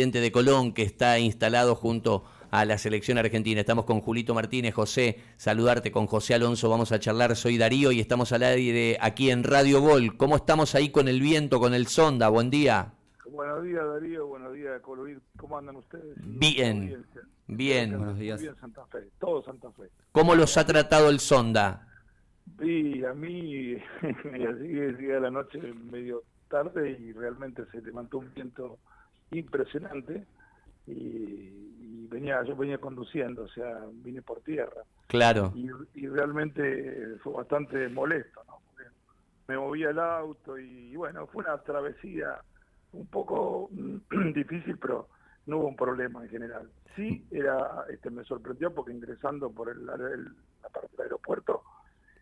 de 0.00 0.32
Colón 0.32 0.72
que 0.72 0.82
está 0.82 1.18
instalado 1.18 1.74
junto 1.74 2.24
a 2.50 2.64
la 2.64 2.78
selección 2.78 3.18
argentina. 3.18 3.60
Estamos 3.60 3.84
con 3.84 4.00
Julito 4.00 4.32
Martínez, 4.32 4.74
José, 4.74 5.18
saludarte 5.36 5.92
con 5.92 6.06
José 6.06 6.34
Alonso, 6.34 6.70
vamos 6.70 6.90
a 6.90 6.98
charlar, 6.98 7.36
soy 7.36 7.58
Darío 7.58 7.92
y 7.92 8.00
estamos 8.00 8.32
al 8.32 8.42
aire 8.42 8.96
aquí 9.02 9.30
en 9.30 9.44
Radio 9.44 9.82
Gol. 9.82 10.16
¿Cómo 10.16 10.36
estamos 10.36 10.74
ahí 10.74 10.90
con 10.90 11.06
el 11.06 11.20
viento, 11.20 11.60
con 11.60 11.74
el 11.74 11.86
sonda? 11.86 12.30
Buen 12.30 12.48
día. 12.48 12.94
Buenos 13.30 13.62
días 13.62 13.84
Darío, 13.86 14.26
buenos 14.26 14.54
días 14.54 14.80
Colorín, 14.80 15.20
¿cómo 15.36 15.58
andan 15.58 15.76
ustedes? 15.76 16.16
Bien, 16.16 17.04
bien. 17.46 17.98
Buenos 17.98 18.18
días. 18.18 18.40
Bien 18.40 18.56
Santa 18.58 18.86
Fe, 18.86 19.00
todo 19.18 19.42
Santa 19.44 19.70
Fe. 19.72 19.90
¿Cómo 20.12 20.34
los 20.34 20.56
ha 20.56 20.64
tratado 20.66 21.10
el 21.10 21.20
sonda? 21.20 21.86
Sí, 22.58 23.04
a 23.04 23.12
mí, 23.12 23.74
así 24.02 24.96
que 24.96 25.20
la 25.20 25.30
noche 25.30 25.60
medio 25.90 26.22
tarde 26.50 26.98
y 27.00 27.12
realmente 27.12 27.64
se 27.70 27.80
levantó 27.80 28.18
un 28.18 28.34
viento 28.34 28.78
impresionante 29.30 30.26
y, 30.86 32.06
venía 32.08 32.42
yo 32.42 32.56
venía 32.56 32.78
conduciendo, 32.78 33.44
o 33.44 33.48
sea, 33.48 33.84
vine 33.92 34.20
por 34.20 34.40
tierra. 34.40 34.82
Claro. 35.06 35.52
Y, 35.94 36.06
realmente 36.08 37.16
fue 37.22 37.34
bastante 37.34 37.88
molesto, 37.88 38.42
¿no? 38.48 38.60
me 39.46 39.58
movía 39.58 39.90
el 39.90 39.98
auto 39.98 40.56
y, 40.58 40.94
bueno, 40.94 41.26
fue 41.26 41.42
una 41.42 41.58
travesía 41.58 42.40
un 42.92 43.06
poco 43.08 43.68
difícil, 44.34 44.78
pero 44.78 45.08
no 45.46 45.58
hubo 45.58 45.68
un 45.68 45.76
problema 45.76 46.22
en 46.22 46.30
general. 46.30 46.70
Sí, 46.94 47.26
era, 47.32 47.84
este, 47.88 48.10
me 48.10 48.22
sorprendió 48.24 48.72
porque 48.72 48.92
ingresando 48.92 49.50
por 49.50 49.68
el, 49.68 49.84
la 49.86 50.68
parte 50.72 50.88
del 50.92 51.02
aeropuerto 51.02 51.62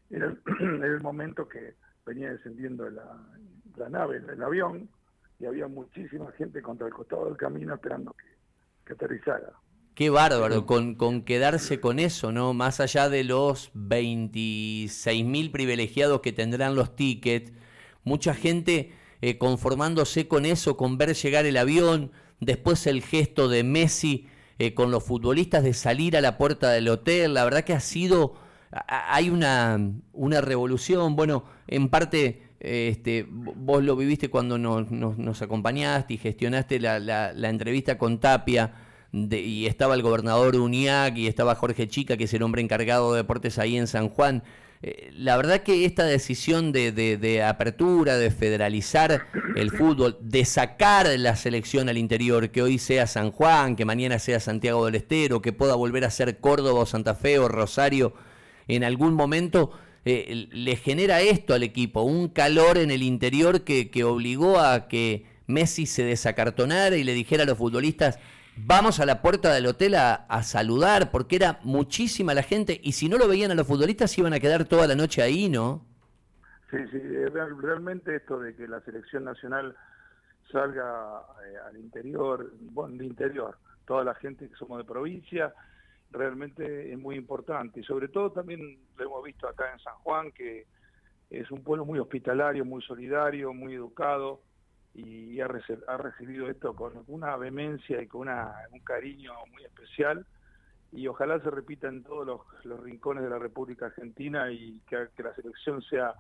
era 0.09 0.27
el, 0.27 0.41
el 0.83 1.01
momento 1.03 1.47
que 1.47 1.75
venía 2.07 2.31
descendiendo 2.31 2.89
la, 2.89 3.05
la 3.77 3.89
nave, 3.91 4.23
el 4.27 4.43
avión, 4.43 4.89
y 5.39 5.47
había 5.47 5.69
muchísima 5.69 6.31
gente 6.33 6.61
contra 6.63 6.87
el 6.87 6.93
costado 6.93 7.27
del 7.27 7.37
camino 7.37 7.75
esperando 7.75 8.15
que, 8.85 8.93
aterrizara. 8.93 9.53
Qué 9.95 10.11
bárbaro, 10.11 10.65
con, 10.65 10.95
con 10.95 11.23
quedarse 11.23 11.81
con 11.81 11.99
eso, 11.99 12.33
¿no? 12.33 12.55
Más 12.55 12.81
allá 12.81 13.09
de 13.09 13.25
los 13.25 13.71
26 13.75 15.25
mil 15.25 15.51
privilegiados 15.51 16.21
que 16.21 16.33
tendrán 16.33 16.75
los 16.75 16.97
tickets, 16.97 17.53
mucha 18.05 18.35
gente 18.35 18.93
eh, 19.21 19.39
conformándose 19.39 20.29
con 20.29 20.47
eso, 20.47 20.77
con 20.77 20.99
ver 20.99 21.15
llegar 21.15 21.47
el 21.47 21.57
avión, 21.57 22.13
después 22.41 22.87
el 22.87 23.03
gesto 23.03 23.49
de 23.49 23.65
Messi 23.65 24.29
eh, 24.59 24.75
con 24.75 24.91
los 24.91 25.05
futbolistas 25.05 25.65
de 25.65 25.75
salir 25.75 26.17
a 26.17 26.21
la 26.21 26.39
puerta 26.39 26.71
del 26.71 26.89
hotel, 26.89 27.35
la 27.35 27.45
verdad 27.45 27.65
que 27.65 27.75
ha 27.75 27.81
sido, 27.81 28.35
hay 28.71 29.31
una, 29.31 29.79
una 30.13 30.41
revolución, 30.41 31.17
bueno, 31.17 31.45
en 31.67 31.89
parte 31.89 32.48
este, 32.61 33.27
vos 33.29 33.85
lo 33.85 33.95
viviste 33.97 34.31
cuando 34.31 34.59
nos, 34.59 34.91
nos, 34.91 35.43
acompañaste 35.43 36.15
y 36.15 36.19
gestionaste 36.19 36.81
la, 36.81 37.33
entrevista 37.49 37.99
con 37.99 38.19
Tapia. 38.19 38.75
y 39.13 39.67
estaba 39.67 39.95
el 39.95 40.03
gobernador 40.03 40.57
Uniac 40.57 41.17
y 41.17 41.29
estaba 41.29 41.55
Jorge 41.55 41.89
Chica, 41.89 42.17
que 42.17 42.25
es 42.25 42.35
el 42.35 42.43
hombre 42.43 42.63
encargado 42.63 43.13
de 43.13 43.19
deportes 43.19 43.59
ahí 43.59 43.77
en 43.77 43.87
San 43.87 44.09
Juan. 44.09 44.43
Eh, 44.81 45.11
la 45.13 45.37
verdad 45.37 45.63
que 45.63 45.85
esta 45.85 46.05
decisión 46.05 46.71
de, 46.71 46.93
de, 46.93 47.43
apertura, 47.43 48.17
de 48.17 48.31
federalizar 48.31 49.27
el 49.57 49.71
fútbol, 49.71 50.17
de 50.21 50.45
sacar 50.45 51.09
la 51.19 51.35
selección 51.37 51.89
al 51.89 51.99
interior, 51.99 52.51
que 52.51 52.63
hoy 52.63 52.79
sea 52.79 53.07
San 53.07 53.33
Juan, 53.33 53.75
que 53.75 53.85
mañana 53.85 54.19
sea 54.19 54.39
Santiago 54.39 54.87
del 54.87 54.97
Estero, 54.97 55.43
que 55.43 55.53
pueda 55.53 55.75
volver 55.75 56.05
a 56.05 56.11
ser 56.11 56.39
Córdoba 56.39 56.81
o 56.81 56.87
Santa 56.87 57.15
Fe 57.15 57.39
o 57.39 57.49
Rosario 57.49 58.15
en 58.69 58.85
algún 58.85 59.15
momento, 59.15 59.73
eh, 60.09 60.49
le 60.51 60.77
genera 60.77 61.21
esto 61.21 61.55
al 61.55 61.63
equipo, 61.63 62.03
un 62.03 62.29
calor 62.29 62.79
en 62.79 62.91
el 62.91 63.03
interior 63.03 63.63
que, 63.63 63.91
que 63.91 64.05
obligó 64.05 64.59
a 64.59 64.89
que 64.89 65.27
Messi 65.47 65.87
se 65.87 66.05
desacartonara 66.05 66.97
y 66.97 67.05
le 67.05 67.15
dijera 67.15 67.43
a 67.43 67.47
los 67.47 67.59
futbolistas, 67.59 68.19
vamos 68.57 69.01
a 69.01 69.07
la 69.07 69.23
puerta 69.23 69.53
del 69.53 69.67
hotel 69.67 69.95
a, 69.95 70.43
saludar, 70.43 71.11
porque 71.11 71.37
era 71.37 71.59
muchísima 71.63 72.35
la 72.35 72.43
gente, 72.43 72.81
y 72.83 72.93
si 72.93 73.09
no 73.09 73.19
lo 73.19 73.29
veían 73.29 73.51
a 73.51 73.55
los 73.55 73.67
futbolistas 73.67 74.17
iban 74.19 74.33
a 74.33 74.41
quedar 74.41 74.65
toda 74.65 74.87
la 74.87 74.95
noche 74.95 75.23
ahí, 75.23 75.49
¿no? 75.49 75.85
Sí, 76.71 76.77
sí, 76.91 76.99
realmente 76.99 78.15
esto 78.15 78.39
de 78.39 78.55
que 78.55 78.69
la 78.69 78.81
selección 78.83 79.25
nacional 79.25 79.75
salga 80.53 81.23
eh, 81.47 81.57
al 81.67 81.77
interior, 81.79 82.53
bueno, 82.61 82.97
de 82.99 83.07
interior, 83.07 83.57
toda 83.87 84.05
la 84.05 84.15
gente 84.15 84.49
que 84.49 84.55
somos 84.57 84.79
de 84.79 84.85
provincia, 84.85 85.55
realmente 86.11 86.93
es 86.93 86.99
muy 86.99 87.17
importante. 87.17 87.81
Y 87.81 87.85
sobre 87.85 88.09
todo 88.09 88.33
también 88.33 88.79
lo 88.97 89.05
hemos 89.05 89.25
visto 89.25 89.49
acá 89.49 89.73
en 89.73 89.79
San 89.81 89.95
Juan, 89.97 90.33
que 90.33 90.67
es 91.31 91.51
un 91.51 91.63
pueblo 91.63 91.85
muy 91.85 91.99
hospitalario, 91.99 92.65
muy 92.65 92.83
solidario, 92.83 93.53
muy 93.53 93.75
educado, 93.75 94.41
y 94.95 95.41
ha, 95.41 95.47
recibido 95.47 96.49
esto 96.49 96.75
con 96.75 97.05
una 97.07 97.37
vehemencia 97.37 98.03
y 98.03 98.09
con 98.09 98.23
una, 98.23 98.53
un 98.73 98.81
cariño 98.81 99.33
muy 99.53 99.65
especial. 99.65 100.27
Y 100.91 101.07
ojalá 101.07 101.39
se 101.41 101.51
repita 101.51 101.89
en 101.89 102.03
todos 102.03 102.27
los, 102.65 102.83
rincones 102.83 103.23
de 103.23 103.31
la 103.31 103.39
República 103.39 103.87
Argentina 103.87 104.51
y 104.51 104.81
que, 104.89 105.09
la 105.23 105.35
selección 105.35 105.83
sea 105.83 106.15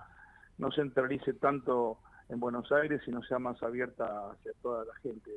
no 0.58 0.70
centralice 0.70 1.32
tanto 1.34 1.98
en 2.28 2.38
Buenos 2.38 2.70
Aires, 2.70 3.00
sino 3.04 3.22
sea 3.22 3.38
más 3.38 3.60
abierta 3.62 4.30
hacia 4.30 4.52
toda 4.60 4.84
la 4.84 4.94
gente. 4.96 5.30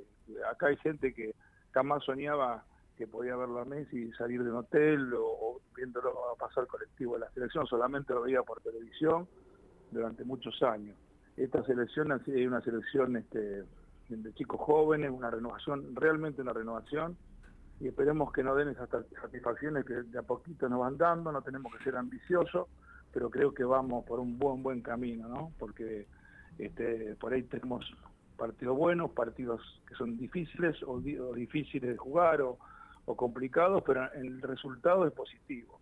Acá 0.51 0.67
hay 0.67 0.77
gente 0.77 1.13
que 1.13 1.33
jamás 1.71 2.03
soñaba 2.03 2.65
que 3.01 3.07
podía 3.07 3.35
verlo 3.35 3.59
a 3.59 3.65
Messi 3.65 4.11
salir 4.11 4.43
de 4.43 4.51
un 4.51 4.57
hotel 4.57 5.11
o, 5.17 5.59
viéndolo 5.75 6.13
pasar 6.37 6.67
colectivo 6.67 7.15
de 7.15 7.21
la 7.21 7.31
selección, 7.31 7.65
solamente 7.65 8.13
lo 8.13 8.21
veía 8.21 8.43
por 8.43 8.61
televisión 8.61 9.27
durante 9.89 10.23
muchos 10.23 10.61
años. 10.61 10.95
Esta 11.35 11.63
selección 11.63 12.11
es 12.11 12.47
una 12.47 12.61
selección 12.61 13.15
este, 13.15 13.63
de 14.07 14.33
chicos 14.35 14.61
jóvenes, 14.61 15.09
una 15.09 15.31
renovación, 15.31 15.95
realmente 15.95 16.43
una 16.43 16.53
renovación, 16.53 17.17
y 17.79 17.87
esperemos 17.87 18.31
que 18.31 18.43
nos 18.43 18.55
den 18.55 18.67
esas 18.67 18.87
satisfacciones 18.87 19.83
que 19.83 19.95
de 19.95 20.19
a 20.19 20.21
poquito 20.21 20.69
nos 20.69 20.81
van 20.81 20.95
dando, 20.95 21.31
no 21.31 21.41
tenemos 21.41 21.75
que 21.75 21.83
ser 21.83 21.95
ambiciosos, 21.95 22.67
pero 23.11 23.31
creo 23.31 23.51
que 23.51 23.63
vamos 23.63 24.05
por 24.05 24.19
un 24.19 24.37
buen, 24.37 24.61
buen 24.61 24.83
camino, 24.83 25.27
¿no? 25.27 25.51
Porque 25.57 26.05
este, 26.59 27.15
por 27.15 27.33
ahí 27.33 27.41
tenemos 27.41 27.83
partidos 28.37 28.77
buenos, 28.77 29.09
partidos 29.09 29.81
que 29.87 29.95
son 29.95 30.17
difíciles 30.17 30.83
o, 30.83 31.01
o 31.01 31.33
difíciles 31.33 31.89
de 31.89 31.97
jugar 31.97 32.41
o, 32.41 32.59
o 33.05 33.15
complicados, 33.15 33.83
pero 33.85 34.11
el 34.13 34.41
resultado 34.41 35.05
es 35.05 35.13
positivo. 35.13 35.79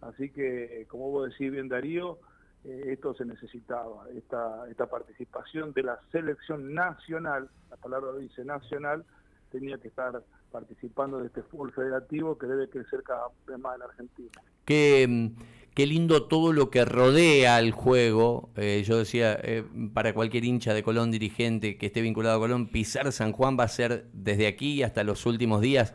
Así 0.00 0.30
que, 0.30 0.86
como 0.88 1.10
vos 1.10 1.30
decís 1.30 1.50
bien 1.50 1.68
Darío, 1.68 2.18
eh, 2.64 2.84
esto 2.92 3.14
se 3.14 3.24
necesitaba, 3.24 4.06
esta, 4.16 4.68
esta 4.70 4.86
participación 4.86 5.72
de 5.72 5.82
la 5.84 5.98
selección 6.10 6.74
nacional, 6.74 7.48
la 7.70 7.76
palabra 7.76 8.12
dice 8.18 8.44
nacional, 8.44 9.04
tenía 9.50 9.78
que 9.78 9.88
estar 9.88 10.22
participando 10.50 11.18
de 11.18 11.26
este 11.26 11.42
fútbol 11.42 11.72
federativo 11.72 12.38
que 12.38 12.46
debe 12.46 12.68
crecer 12.68 13.02
cada 13.02 13.28
vez 13.46 13.58
más 13.58 13.76
en 13.76 13.82
Argentina. 13.82 14.30
Qué, 14.64 15.06
mm, 15.08 15.42
qué 15.74 15.86
lindo 15.86 16.26
todo 16.26 16.52
lo 16.52 16.70
que 16.70 16.84
rodea 16.84 17.56
al 17.56 17.72
juego. 17.72 18.50
Eh, 18.56 18.82
yo 18.86 18.98
decía, 18.98 19.38
eh, 19.42 19.64
para 19.92 20.14
cualquier 20.14 20.44
hincha 20.44 20.74
de 20.74 20.82
Colón, 20.82 21.10
dirigente 21.10 21.76
que 21.78 21.86
esté 21.86 22.00
vinculado 22.00 22.36
a 22.36 22.40
Colón, 22.40 22.68
pisar 22.68 23.10
San 23.12 23.32
Juan 23.32 23.56
va 23.58 23.64
a 23.64 23.68
ser 23.68 24.06
desde 24.12 24.46
aquí 24.46 24.82
hasta 24.82 25.04
los 25.04 25.26
últimos 25.26 25.60
días 25.60 25.94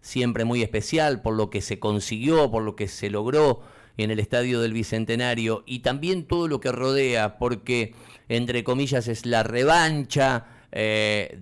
siempre 0.00 0.44
muy 0.44 0.62
especial 0.62 1.22
por 1.22 1.34
lo 1.34 1.50
que 1.50 1.60
se 1.60 1.78
consiguió, 1.78 2.50
por 2.50 2.62
lo 2.62 2.76
que 2.76 2.88
se 2.88 3.10
logró 3.10 3.62
en 3.96 4.10
el 4.10 4.18
Estadio 4.18 4.60
del 4.60 4.72
Bicentenario 4.72 5.62
y 5.66 5.80
también 5.80 6.24
todo 6.24 6.48
lo 6.48 6.60
que 6.60 6.72
rodea, 6.72 7.38
porque 7.38 7.94
entre 8.28 8.64
comillas 8.64 9.08
es 9.08 9.26
la 9.26 9.42
revancha, 9.42 10.46
eh, 10.72 11.40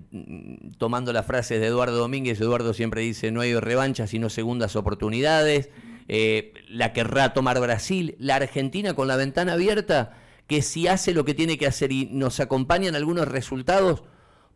tomando 0.78 1.12
las 1.12 1.26
frases 1.26 1.60
de 1.60 1.66
Eduardo 1.66 1.98
Domínguez, 1.98 2.40
Eduardo 2.40 2.72
siempre 2.72 3.02
dice 3.02 3.30
no 3.30 3.42
hay 3.42 3.54
revancha 3.54 4.06
sino 4.06 4.30
segundas 4.30 4.74
oportunidades, 4.74 5.70
eh, 6.08 6.54
la 6.68 6.92
querrá 6.92 7.34
tomar 7.34 7.60
Brasil, 7.60 8.16
la 8.18 8.36
Argentina 8.36 8.94
con 8.94 9.08
la 9.08 9.16
ventana 9.16 9.52
abierta, 9.52 10.16
que 10.46 10.62
si 10.62 10.88
hace 10.88 11.12
lo 11.12 11.26
que 11.26 11.34
tiene 11.34 11.58
que 11.58 11.66
hacer 11.66 11.92
y 11.92 12.06
nos 12.06 12.40
acompañan 12.40 12.94
algunos 12.94 13.28
resultados, 13.28 14.02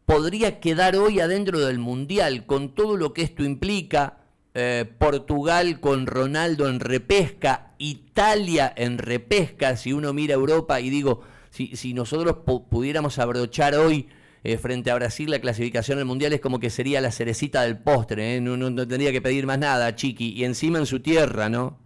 podría 0.07 0.61
quedar 0.61 0.97
hoy 0.97 1.21
adentro 1.21 1.61
del 1.61 1.79
Mundial, 1.79 2.47
con 2.47 2.75
todo 2.75 2.97
lo 2.97 3.13
que 3.13 3.23
esto 3.23 3.45
implica. 3.45 4.19
Eh, 4.55 4.85
Portugal 4.99 5.81
con 5.81 6.07
Ronaldo 6.07 6.69
en 6.69 6.79
repesca, 6.79 7.73
Italia 7.79 8.71
en 8.77 8.99
repesca, 8.99 9.77
si 9.77 9.95
uno 9.95 10.13
mira 10.13 10.35
Europa 10.35 10.79
y 10.79 10.91
digo, 10.91 11.23
si, 11.49 11.75
si 11.75 11.95
nosotros 11.95 12.37
pudiéramos 12.69 13.19
abrochar 13.19 13.75
hoy 13.77 14.11
eh, 14.45 14.59
frente 14.59 14.91
a 14.91 14.97
Brasil 14.97 15.31
la 15.31 15.39
clasificación 15.39 15.99
al 15.99 16.05
Mundial 16.05 16.33
es 16.33 16.41
como 16.41 16.59
que 16.59 16.69
sería 16.69 17.01
la 17.01 17.13
cerecita 17.13 17.63
del 17.63 17.79
postre, 17.79 18.37
¿eh? 18.37 18.41
no, 18.41 18.59
tendría 18.75 19.13
que 19.13 19.23
pedir 19.23 19.47
más 19.47 19.59
nada, 19.59 19.95
Chiqui, 19.95 20.33
y 20.33 20.45
encima 20.45 20.79
en 20.79 20.87
su 20.87 21.01
tierra, 21.01 21.49
¿no? 21.49 21.79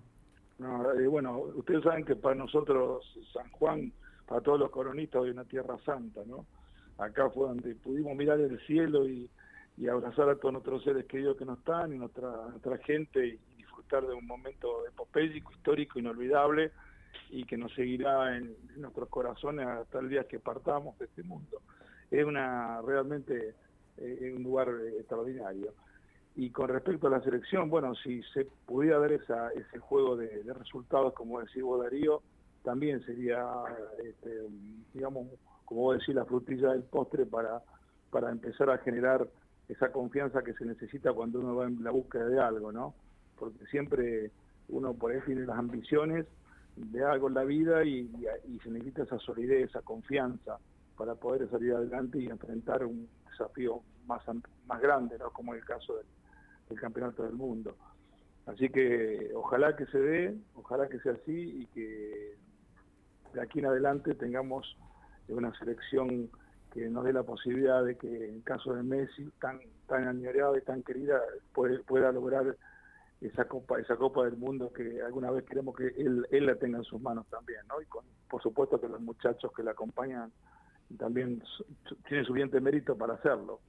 No, 0.59 0.83
bueno, 1.11 1.39
ustedes 1.55 1.85
saben 1.85 2.05
que 2.05 2.17
para 2.17 2.35
nosotros 2.35 3.05
San 3.33 3.51
Juan, 3.51 3.93
para 4.27 4.41
todos 4.41 4.59
los 4.59 4.71
coronistas, 4.71 5.27
es 5.27 5.33
una 5.33 5.45
tierra 5.45 5.77
santa, 5.85 6.23
¿no? 6.27 6.47
Acá 6.99 7.31
fue 7.31 7.49
donde 7.49 7.75
pudimos 7.75 8.17
mirar 8.17 8.41
el 8.41 8.59
cielo 8.67 9.09
y, 9.09 9.31
abrazar 9.91 10.31
a 10.31 10.37
todos 10.37 10.53
nuestros 10.53 10.83
seres 10.85 11.05
queridos 11.05 11.37
que 11.37 11.45
no 11.45 11.53
están 11.53 11.93
y 11.93 11.99
nuestra, 11.99 12.31
nuestra 12.49 12.79
gente 12.79 13.27
y 13.27 13.39
disfrutar 13.59 14.07
de 14.07 14.15
un 14.15 14.27
momento 14.27 14.87
epopélico, 14.87 15.53
histórico, 15.53 15.99
inolvidable 15.99 16.73
y 17.29 17.45
que 17.45 17.59
nos 17.59 17.75
seguirá 17.75 18.39
en, 18.39 18.57
nuestros 18.77 19.09
corazones 19.11 19.67
hasta 19.67 19.99
el 19.99 20.09
día 20.09 20.25
que 20.25 20.39
partamos 20.39 20.99
de 20.99 21.05
este 21.05 21.23
mundo. 21.23 21.61
Es 22.11 22.25
una 22.25 22.81
realmente 22.81 23.55
eh, 23.99 24.33
un 24.35 24.45
lugar 24.45 24.69
extraordinario. 24.99 25.75
Y 26.37 26.51
con 26.51 26.69
respecto 26.69 27.07
a 27.07 27.11
la 27.11 27.21
selección, 27.21 27.71
bueno, 27.71 27.95
si 27.97 28.23
se 28.35 28.47
pudiera 28.67 28.99
ver 28.99 29.13
esa, 29.13 29.51
ese 29.53 29.79
juego 29.79 30.17
de, 30.17 30.43
resultados, 30.55 31.15
como 31.15 31.41
decís 31.41 31.63
vos 31.63 31.83
Darío, 31.83 32.23
también 32.63 33.05
sería, 33.05 33.45
este, 34.05 34.43
digamos, 34.93 35.29
como 35.67 35.83
vos 35.83 35.99
decís, 35.99 36.15
la 36.15 36.25
frutilla 36.25 36.71
del 36.71 36.85
postre 36.85 37.27
para, 37.27 37.63
para 38.11 38.31
empezar 38.31 38.71
a 38.71 38.79
generar 38.79 39.29
esa 39.69 39.93
confianza 39.93 40.43
que 40.43 40.55
se 40.55 40.65
necesita 40.65 41.13
cuando 41.13 41.41
uno 41.41 41.57
va 41.57 41.67
en 41.67 41.83
la 41.85 41.91
búsqueda 41.91 42.27
de 42.27 42.41
algo, 42.41 42.73
¿no? 42.73 42.95
Porque 43.39 43.67
siempre 43.67 44.31
uno 44.69 44.95
por 44.95 45.13
ahí 45.13 45.21
tiene 45.27 45.45
las 45.45 45.59
ambiciones 45.59 46.27
de 46.77 47.05
algo 47.05 47.29
en 47.29 47.35
la 47.35 47.45
vida 47.45 47.85
y, 47.85 48.09
se 48.63 48.71
necesita 48.71 49.03
esa 49.03 49.19
solidez, 49.19 49.71
esa 49.71 49.83
confianza 49.83 50.59
para 50.97 51.15
poder 51.15 51.49
salir 51.51 51.75
adelante 51.75 52.19
y 52.19 52.27
enfrentar 52.27 52.85
un 52.85 53.09
desafío 53.31 53.83
más, 54.07 54.23
más 54.67 54.81
grande, 54.81 55.19
¿no? 55.19 55.31
como 55.31 55.55
el 55.55 55.65
caso 55.65 55.97
del, 55.97 56.07
el 56.71 56.81
Campeonato 56.81 57.23
del 57.25 57.35
Mundo. 57.35 57.77
Así 58.47 58.69
que 58.69 59.33
ojalá 59.35 59.77
que 59.77 59.87
se 59.87 59.99
dé, 59.99 60.37
ojalá 60.55 60.89
que 60.89 61.01
sea 61.01 61.13
así 61.13 61.63
y 61.63 61.67
que 61.67 62.37
de 63.35 63.43
aquí 63.43 63.59
en 63.59 63.67
adelante 63.67 64.15
tengamos 64.15 64.77
una 65.29 65.57
selección 65.59 66.31
que 66.73 66.89
nos 66.89 67.05
dé 67.05 67.13
la 67.13 67.23
posibilidad 67.23 67.85
de 67.85 67.97
que 67.97 68.29
en 68.29 68.41
caso 68.43 68.75
de 68.75 68.83
Messi, 68.83 69.31
tan 69.41 69.61
tan 69.87 70.09
añoreada 70.09 70.59
y 70.59 70.63
tan 70.63 70.83
querida, 70.83 71.21
pueda 71.87 72.13
lograr 72.13 72.57
esa 73.21 73.47
copa 73.47 73.81
esa 73.81 73.97
copa 73.97 74.25
del 74.25 74.37
mundo 74.37 74.73
que 74.73 75.01
alguna 75.01 75.31
vez 75.31 75.45
queremos 75.45 75.75
que 75.77 75.87
él, 75.97 76.27
él 76.31 76.47
la 76.47 76.57
tenga 76.57 76.79
en 76.79 76.85
sus 76.85 77.01
manos 77.01 77.27
también, 77.29 77.61
¿no? 77.69 77.81
Y 77.81 77.87
con, 77.87 78.05
por 78.29 78.43
supuesto 78.43 78.81
que 78.81 78.89
los 78.89 79.01
muchachos 79.01 79.53
que 79.57 79.63
la 79.63 79.71
acompañan 79.71 80.33
también 80.99 81.43
tienen 82.07 82.27
suficiente 82.27 82.61
mérito 82.61 82.97
para 82.97 83.15
hacerlo. 83.15 83.61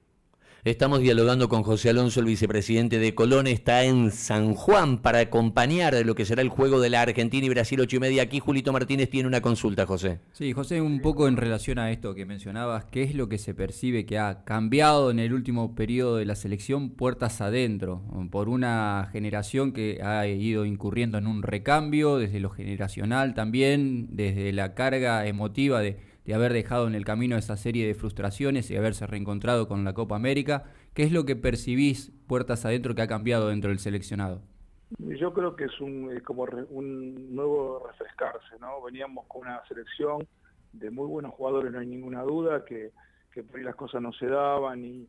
Estamos 0.64 1.00
dialogando 1.00 1.48
con 1.48 1.62
José 1.62 1.90
Alonso, 1.90 2.20
el 2.20 2.26
vicepresidente 2.26 2.98
de 2.98 3.14
Colón. 3.14 3.46
Está 3.46 3.84
en 3.84 4.10
San 4.10 4.54
Juan 4.54 4.98
para 4.98 5.20
acompañar 5.20 5.94
lo 6.04 6.14
que 6.14 6.24
será 6.24 6.42
el 6.42 6.48
juego 6.48 6.80
de 6.80 6.90
la 6.90 7.00
Argentina 7.00 7.46
y 7.46 7.48
Brasil 7.48 7.80
ocho 7.80 7.96
y 7.96 8.00
media. 8.00 8.24
Aquí 8.24 8.40
Julito 8.40 8.72
Martínez 8.72 9.08
tiene 9.08 9.28
una 9.28 9.40
consulta, 9.40 9.86
José. 9.86 10.20
Sí, 10.32 10.52
José, 10.52 10.80
un 10.82 11.00
poco 11.00 11.28
en 11.28 11.36
relación 11.36 11.78
a 11.78 11.90
esto 11.90 12.14
que 12.14 12.26
mencionabas, 12.26 12.84
¿qué 12.86 13.04
es 13.04 13.14
lo 13.14 13.28
que 13.28 13.38
se 13.38 13.54
percibe 13.54 14.04
que 14.04 14.18
ha 14.18 14.44
cambiado 14.44 15.10
en 15.10 15.20
el 15.20 15.32
último 15.32 15.74
periodo 15.74 16.16
de 16.16 16.26
la 16.26 16.34
selección 16.34 16.90
puertas 16.90 17.40
adentro? 17.40 18.02
Por 18.30 18.48
una 18.48 19.08
generación 19.12 19.72
que 19.72 20.00
ha 20.02 20.26
ido 20.26 20.66
incurriendo 20.66 21.18
en 21.18 21.26
un 21.28 21.42
recambio, 21.42 22.18
desde 22.18 22.40
lo 22.40 22.50
generacional 22.50 23.32
también, 23.34 24.08
desde 24.10 24.52
la 24.52 24.74
carga 24.74 25.26
emotiva 25.26 25.80
de 25.80 26.17
de 26.28 26.34
haber 26.34 26.52
dejado 26.52 26.86
en 26.86 26.94
el 26.94 27.06
camino 27.06 27.38
esa 27.38 27.56
serie 27.56 27.86
de 27.86 27.94
frustraciones 27.94 28.70
y 28.70 28.76
haberse 28.76 29.06
reencontrado 29.06 29.66
con 29.66 29.82
la 29.84 29.94
Copa 29.94 30.14
América. 30.14 30.64
¿Qué 30.92 31.04
es 31.04 31.10
lo 31.10 31.24
que 31.24 31.36
percibís 31.36 32.12
puertas 32.26 32.66
adentro 32.66 32.94
que 32.94 33.00
ha 33.00 33.06
cambiado 33.06 33.48
dentro 33.48 33.70
del 33.70 33.78
seleccionado? 33.78 34.42
Yo 34.98 35.32
creo 35.32 35.56
que 35.56 35.64
es 35.64 35.80
un 35.80 36.20
como 36.20 36.46
un 36.68 37.34
nuevo 37.34 37.82
refrescarse, 37.86 38.58
¿no? 38.60 38.82
Veníamos 38.82 39.24
con 39.26 39.40
una 39.46 39.62
selección 39.68 40.28
de 40.74 40.90
muy 40.90 41.06
buenos 41.06 41.32
jugadores, 41.32 41.72
no 41.72 41.78
hay 41.78 41.86
ninguna 41.86 42.20
duda, 42.24 42.62
que, 42.62 42.90
que 43.32 43.42
por 43.42 43.56
ahí 43.56 43.64
las 43.64 43.76
cosas 43.76 44.02
no 44.02 44.12
se 44.12 44.26
daban 44.26 44.84
y, 44.84 45.08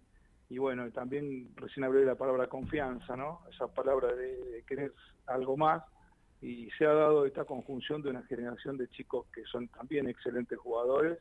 y 0.50 0.58
bueno, 0.58 0.90
también 0.92 1.50
recién 1.58 1.84
hablé 1.84 2.00
de 2.00 2.06
la 2.06 2.16
palabra 2.16 2.48
confianza, 2.48 3.18
¿no? 3.18 3.42
Esa 3.54 3.68
palabra 3.68 4.08
de 4.14 4.64
querer 4.66 4.94
algo 5.28 5.58
más 5.58 5.84
y 6.42 6.70
se 6.78 6.86
ha 6.86 6.94
dado 6.94 7.26
esta 7.26 7.46
conjunción 7.46 8.02
de 8.02 8.10
una 8.10 8.24
generación 8.24 8.78
de 8.78 8.88
chicos 8.90 9.28
que 9.34 9.44
son 9.44 9.68
también 9.68 10.08
excelentes 10.08 10.58
jugadores 10.58 11.20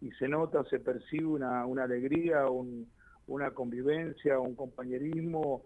y 0.00 0.10
se 0.12 0.28
nota, 0.28 0.64
se 0.64 0.80
percibe 0.80 1.26
una, 1.26 1.66
una 1.66 1.84
alegría, 1.84 2.46
una 3.26 3.50
convivencia, 3.52 4.38
un 4.38 4.54
compañerismo, 4.54 5.62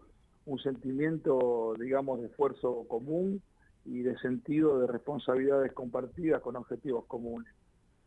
un 0.47 0.59
sentimiento, 0.59 1.75
digamos, 1.79 2.21
de 2.21 2.27
esfuerzo 2.27 2.85
común 2.89 3.43
y 3.85 4.03
de 4.03 4.17
sentido 4.19 4.79
de 4.81 4.87
responsabilidades 4.87 5.73
compartidas 5.73 6.41
con 6.41 6.57
objetivos 6.57 7.05
comunes. 7.07 7.53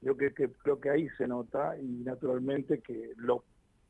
Yo 0.02 0.16
creo 0.18 0.34
que, 0.34 0.50
creo 0.52 0.80
que 0.80 0.90
ahí 0.90 1.08
se 1.18 1.28
nota 1.28 1.78
y 1.80 1.86
naturalmente 2.04 2.82
que 2.82 3.14
lo 3.18 3.44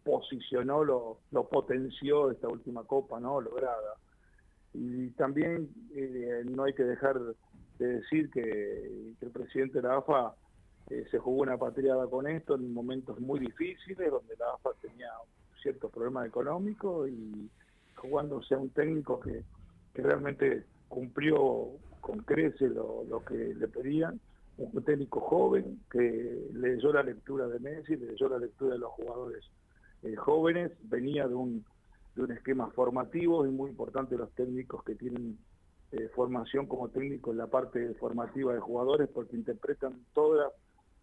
posicionó, 0.04 0.84
lo, 0.84 1.20
lo 1.32 1.50
potenció 1.50 2.32
esta 2.32 2.48
última 2.48 2.84
copa, 2.84 3.20
¿no? 3.20 3.42
Lograda. 3.42 3.96
Y 4.78 5.10
también 5.12 5.70
eh, 5.94 6.44
no 6.46 6.64
hay 6.64 6.74
que 6.74 6.84
dejar 6.84 7.20
de 7.80 7.88
decir 7.88 8.30
que, 8.30 9.14
el 9.22 9.32
presidente 9.32 9.82
de 9.82 9.88
la 9.88 9.98
AFA 9.98 10.36
eh, 10.90 11.06
se 11.10 11.18
jugó 11.18 11.44
una 11.44 11.58
patriada 11.58 12.08
con 12.08 12.28
esto 12.28 12.56
en 12.56 12.74
momentos 12.74 13.20
muy 13.20 13.40
difíciles, 13.40 14.12
donde 14.12 14.36
la 14.38 14.52
AFA 14.54 14.72
tenía 14.82 15.10
ciertos 15.62 15.92
problemas 15.92 16.28
económicos 16.28 17.10
y 17.10 17.50
jugándose 17.96 18.54
a 18.54 18.60
un 18.60 18.70
técnico 18.70 19.20
que, 19.20 19.44
realmente 19.96 20.66
cumplió 20.90 21.70
con 22.02 22.20
crece 22.20 22.68
lo, 22.68 23.24
que 23.26 23.56
le 23.56 23.68
pedían, 23.70 24.20
un 24.58 24.84
técnico 24.84 25.22
joven 25.22 25.80
que 25.90 26.50
leyó 26.54 26.92
la 26.92 27.02
lectura 27.02 27.48
de 27.48 27.60
Messi, 27.60 27.96
leyó 27.96 28.28
la 28.28 28.38
lectura 28.38 28.74
de 28.74 28.80
los 28.80 28.92
jugadores 28.92 29.44
eh, 30.04 30.16
jóvenes, 30.16 30.74
venía 30.84 31.28
de 31.28 31.34
un 31.34 31.66
de 32.16 32.24
un 32.24 32.32
esquema 32.32 32.70
formativo, 32.72 33.46
es 33.46 33.52
muy 33.52 33.70
importante 33.70 34.18
los 34.18 34.32
técnicos 34.32 34.84
que 34.84 34.96
tienen 34.96 35.38
eh, 35.92 36.10
formación 36.16 36.66
como 36.66 36.90
técnico 36.90 37.32
en 37.32 37.38
la 37.38 37.48
parte 37.48 37.94
formativa 37.96 38.54
de 38.54 38.60
jugadores 38.60 39.10
porque 39.14 39.36
interpretan 39.36 40.06
toda, 40.14 40.52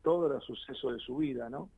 todo 0.02 0.34
el 0.34 0.40
suceso 0.40 0.92
de 0.92 0.98
su 0.98 1.16
vida, 1.16 1.50
¿no? 1.50 1.68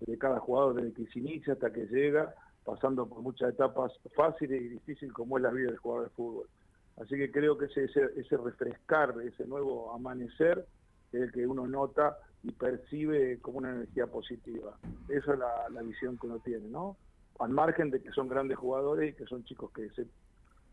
De 0.00 0.16
cada 0.18 0.40
jugador 0.40 0.74
desde 0.74 0.92
que 0.92 1.06
se 1.12 1.18
inicia 1.18 1.54
hasta 1.54 1.72
que 1.72 1.86
llega, 1.86 2.34
pasando 2.64 3.06
por 3.06 3.20
muchas 3.22 3.50
etapas 3.50 3.92
fáciles 4.14 4.62
y 4.62 4.68
difíciles 4.68 5.12
como 5.12 5.38
es 5.38 5.42
la 5.42 5.50
vida 5.50 5.68
del 5.68 5.78
jugador 5.78 6.08
de 6.08 6.14
fútbol. 6.14 6.48
Así 6.98 7.16
que 7.16 7.30
creo 7.30 7.56
que 7.56 7.66
ese, 7.66 7.84
ese, 7.84 8.36
refrescar, 8.36 9.14
ese 9.24 9.46
nuevo 9.46 9.92
amanecer, 9.92 10.66
es 11.12 11.22
el 11.22 11.32
que 11.32 11.46
uno 11.46 11.66
nota 11.66 12.18
y 12.42 12.52
percibe 12.52 13.38
como 13.40 13.58
una 13.58 13.70
energía 13.70 14.06
positiva. 14.06 14.78
Esa 15.08 15.32
es 15.32 15.38
la 15.38 15.82
visión 15.82 16.18
que 16.18 16.26
uno 16.26 16.38
tiene, 16.40 16.68
¿no? 16.68 16.96
Al 17.38 17.50
margen 17.50 17.90
de 17.90 18.02
que 18.02 18.10
son 18.12 18.28
grandes 18.28 18.58
jugadores 18.58 19.12
y 19.12 19.16
que 19.16 19.26
son 19.26 19.44
chicos 19.44 19.70
que 19.72 19.88
se 19.90 20.06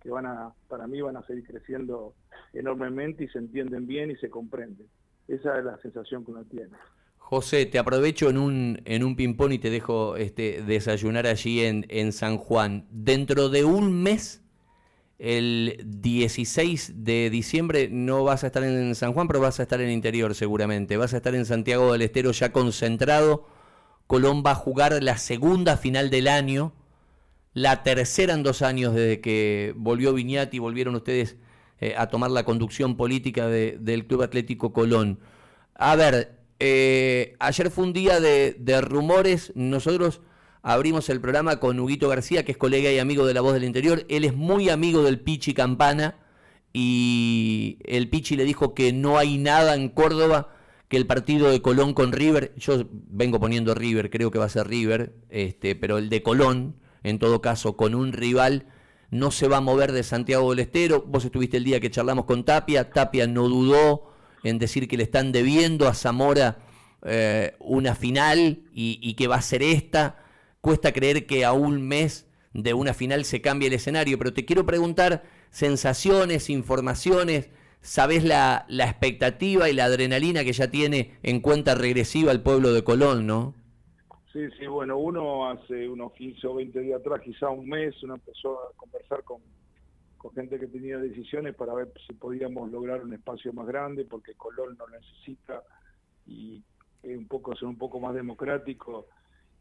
que 0.02 0.10
van 0.10 0.26
a 0.26 0.54
para 0.68 0.88
mí 0.88 1.02
van 1.02 1.18
a 1.18 1.26
seguir 1.26 1.46
creciendo 1.46 2.14
enormemente 2.54 3.26
y 3.26 3.28
se 3.28 3.40
entienden 3.40 3.86
bien 3.86 4.12
y 4.12 4.16
se 4.16 4.30
comprenden. 4.30 4.88
Esa 5.28 5.60
es 5.60 5.66
la 5.66 5.78
sensación 5.82 6.26
que 6.26 6.32
uno 6.32 6.44
tiene. 6.46 6.70
José, 7.18 7.68
te 7.68 7.78
aprovecho 7.78 8.30
en 8.30 8.38
un, 8.38 8.82
en 8.86 9.04
un 9.04 9.16
ping-pong 9.16 9.52
y 9.52 9.60
te 9.60 9.70
dejo 9.70 10.16
este, 10.16 10.64
desayunar 10.64 11.28
allí 11.28 11.62
en, 11.62 11.86
en 11.90 12.12
San 12.12 12.38
Juan. 12.38 12.88
Dentro 12.90 13.50
de 13.50 13.66
un 13.66 14.02
mes, 14.02 14.42
el 15.20 15.80
16 15.86 17.04
de 17.04 17.30
diciembre, 17.30 17.88
no 17.92 18.24
vas 18.24 18.44
a 18.44 18.48
estar 18.48 18.64
en 18.64 18.96
San 18.96 19.14
Juan, 19.14 19.28
pero 19.28 19.42
vas 19.42 19.60
a 19.60 19.64
estar 19.64 19.80
en 19.80 19.88
el 19.88 19.94
interior 19.94 20.34
seguramente. 20.34 20.98
Vas 20.98 21.14
a 21.14 21.18
estar 21.18 21.36
en 21.36 21.46
Santiago 21.46 21.92
del 21.92 22.02
Estero 22.02 22.32
ya 22.32 22.52
concentrado 22.52 23.46
Colón 24.10 24.42
va 24.44 24.54
a 24.54 24.56
jugar 24.56 25.04
la 25.04 25.20
segunda 25.20 25.78
final 25.78 26.10
del 26.10 26.28
año, 26.28 26.74
la 27.54 27.84
tercera 27.84 28.34
en 28.34 28.42
dos 28.42 28.64
años 28.64 28.96
desde 28.96 29.22
que 29.22 29.76
volvió 29.78 30.16
Viñati 30.16 30.58
y 30.58 30.60
volvieron 30.60 30.96
ustedes 30.96 31.36
eh, 31.80 31.94
a 31.96 32.08
tomar 32.08 32.32
la 32.32 32.44
conducción 32.44 32.98
política 32.98 33.48
del 33.48 34.08
Club 34.08 34.24
Atlético 34.24 34.74
Colón. 34.74 35.20
A 35.76 35.96
ver, 35.96 36.40
eh, 36.58 37.36
ayer 37.38 37.70
fue 37.70 37.84
un 37.84 37.94
día 37.94 38.20
de, 38.20 38.82
rumores, 38.82 39.52
nosotros 39.54 40.22
abrimos 40.64 41.08
el 41.10 41.22
programa 41.22 41.60
con 41.60 41.80
Huguito 41.80 42.10
García, 42.10 42.44
que 42.44 42.54
es 42.54 42.58
colega 42.58 42.92
y 42.92 42.98
amigo 42.98 43.28
de 43.28 43.36
La 43.36 43.42
Voz 43.42 43.54
del 43.54 43.64
Interior, 43.64 44.08
él 44.10 44.26
es 44.26 44.34
muy 44.34 44.70
amigo 44.70 45.04
del 45.04 45.20
Pichi 45.20 45.54
Campana 45.54 46.16
y 46.74 47.78
el 47.86 48.10
Pichi 48.10 48.36
le 48.36 48.44
dijo 48.44 48.74
que 48.74 48.92
no 48.92 49.20
hay 49.20 49.38
nada 49.38 49.76
en 49.76 49.88
Córdoba 49.88 50.50
que 50.90 50.98
el 50.98 51.06
partido 51.06 51.50
de 51.50 51.62
Colón 51.62 51.94
con 51.94 52.12
River, 52.12 52.54
yo 52.58 52.84
vengo 52.92 53.40
poniendo 53.40 53.76
River, 53.76 54.10
creo 54.10 54.32
que 54.32 54.40
va 54.40 54.46
a 54.46 54.50
ser 54.50 54.68
River, 54.68 55.14
este, 55.30 55.76
pero 55.76 56.00
el 56.00 56.10
de 56.10 56.24
Colón, 56.24 56.76
en 57.04 57.20
todo 57.20 57.42
caso, 57.42 57.78
con 57.78 57.94
un 57.94 58.12
rival, 58.12 58.66
no 59.12 59.30
se 59.32 59.48
va 59.48 59.58
a 59.58 59.62
mover 59.62 59.92
de 59.92 60.04
Santiago 60.04 60.50
del 60.50 60.60
Estero. 60.60 61.04
Vos 61.08 61.26
estuviste 61.26 61.58
el 61.58 61.64
día 61.64 61.80
que 61.80 61.92
charlamos 61.92 62.26
con 62.26 62.44
Tapia, 62.44 62.90
Tapia 62.90 63.28
no 63.28 63.48
dudó 63.48 64.12
en 64.44 64.58
decir 64.58 64.88
que 64.88 64.98
le 64.98 65.04
están 65.04 65.32
debiendo 65.32 65.88
a 65.88 65.94
Zamora 65.94 66.58
eh, 67.04 67.56
una 67.60 67.94
final 67.94 68.64
y, 68.74 69.00
y 69.02 69.14
que 69.14 69.28
va 69.28 69.36
a 69.36 69.42
ser 69.42 69.62
esta. 69.62 70.24
Cuesta 70.60 70.92
creer 70.92 71.28
que 71.28 71.46
a 71.46 71.54
un 71.54 71.88
mes 71.88 72.26
de 72.54 72.74
una 72.74 72.96
final 72.96 73.26
se 73.26 73.42
cambie 73.42 73.68
el 73.68 73.76
escenario, 73.76 74.18
pero 74.18 74.34
te 74.34 74.44
quiero 74.44 74.66
preguntar 74.66 75.24
sensaciones, 75.52 76.50
informaciones, 76.50 77.50
sabes 77.82 78.24
la, 78.24 78.66
la 78.68 78.86
expectativa 78.86 79.70
y 79.70 79.74
la 79.74 79.86
adrenalina 79.86 80.44
que 80.44 80.54
ya 80.54 80.70
tiene 80.70 81.18
en 81.24 81.40
cuenta 81.40 81.76
regresiva 81.76 82.32
el 82.32 82.42
pueblo 82.42 82.74
de 82.74 82.84
Colón, 82.84 83.28
¿no? 83.28 83.56
Sí, 84.32 84.48
sí, 84.60 84.68
bueno, 84.68 84.98
uno 84.98 85.50
hace 85.50 85.90
unos 85.90 86.14
15 86.14 86.48
o 86.48 86.56
20 86.56 86.80
días 86.82 87.00
atrás, 87.00 87.22
quizá 87.22 87.50
un 87.50 87.68
mes, 87.68 87.96
uno 88.04 88.16
empezó 88.16 88.60
a 88.60 88.74
conversar 88.76 89.24
con, 89.24 89.42
con 90.18 90.32
gente 90.34 90.60
que 90.60 90.68
tenía 90.68 91.00
decisiones 91.00 91.56
para 91.56 91.74
ver 91.74 91.92
si 92.06 92.14
podíamos 92.14 92.72
lograr 92.72 93.04
un 93.04 93.14
espacio 93.14 93.52
más 93.54 93.66
grande, 93.66 94.06
porque 94.06 94.36
Colón 94.36 94.78
no 94.78 94.88
necesita 94.88 95.64
y 96.28 96.62
un 97.04 97.28
poco 97.28 97.56
ser 97.56 97.68
un 97.68 97.78
poco 97.78 98.00
más 98.00 98.14
democrático 98.14 99.08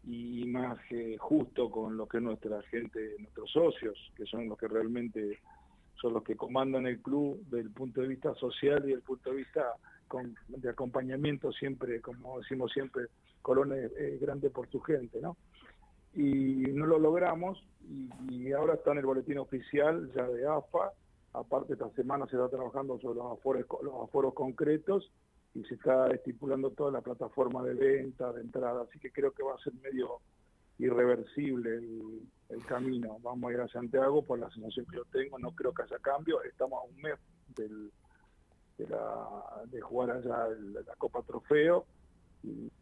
y 0.04 0.44
más 0.46 0.78
eh, 0.90 1.16
justo 1.18 1.70
con 1.70 1.96
lo 1.96 2.06
que 2.06 2.18
es 2.18 2.22
nuestra 2.22 2.62
gente, 2.62 3.16
nuestros 3.18 3.50
socios, 3.50 3.96
que 4.16 4.26
son 4.26 4.48
los 4.48 4.58
que 4.58 4.68
realmente 4.68 5.38
son 6.00 6.14
los 6.14 6.22
que 6.22 6.36
comandan 6.36 6.86
el 6.86 7.00
club 7.00 7.40
desde 7.44 7.60
el 7.60 7.70
punto 7.70 8.00
de 8.00 8.08
vista 8.08 8.34
social 8.34 8.88
y 8.88 8.92
el 8.92 9.02
punto 9.02 9.30
de 9.30 9.36
vista 9.36 9.74
de 10.48 10.70
acompañamiento 10.70 11.52
siempre, 11.52 12.00
como 12.00 12.38
decimos 12.38 12.72
siempre, 12.72 13.06
Colón 13.42 13.72
es, 13.72 14.20
grande 14.20 14.50
por 14.50 14.68
su 14.70 14.80
gente, 14.80 15.20
¿no? 15.20 15.36
Y 16.14 16.72
no 16.72 16.86
lo 16.86 16.98
logramos 16.98 17.62
y, 18.28 18.52
ahora 18.52 18.74
está 18.74 18.92
en 18.92 18.98
el 18.98 19.06
boletín 19.06 19.38
oficial 19.38 20.10
ya 20.14 20.26
de 20.26 20.46
AFA, 20.46 20.92
aparte 21.34 21.74
esta 21.74 21.90
semana 21.90 22.26
se 22.26 22.36
está 22.36 22.48
trabajando 22.48 22.98
sobre 22.98 23.18
los 23.18 23.32
aforos, 23.32 23.64
los 23.82 23.94
aforos 24.02 24.34
concretos 24.34 25.10
y 25.54 25.62
se 25.64 25.74
está 25.74 26.08
estipulando 26.08 26.70
toda 26.70 26.90
la 26.92 27.00
plataforma 27.00 27.62
de 27.62 27.74
venta, 27.74 28.32
de 28.32 28.40
entrada, 28.40 28.82
así 28.82 28.98
que 28.98 29.10
creo 29.10 29.32
que 29.32 29.42
va 29.42 29.54
a 29.54 29.58
ser 29.58 29.74
medio 29.74 30.20
irreversible 30.78 31.76
el, 31.76 32.66
camino. 32.66 33.18
Vamos 33.22 33.50
a 33.50 33.54
ir 33.54 33.60
a 33.60 33.68
Santiago 33.68 34.22
por 34.22 34.38
la 34.38 34.50
sensación 34.50 34.86
que 34.86 34.96
yo 34.96 35.04
tengo, 35.06 35.38
no 35.38 35.52
creo 35.52 35.72
que 35.72 35.82
haya 35.82 35.98
cambio, 35.98 36.42
estamos 36.42 36.82
a 36.82 36.86
un 36.86 36.96
mes 37.00 37.14
del, 37.54 37.90
de, 38.76 38.88
la, 38.88 39.64
de 39.66 39.80
jugar 39.80 40.10
allá 40.10 40.48
la 40.72 40.94
Copa 40.96 41.22
Trofeo 41.22 41.86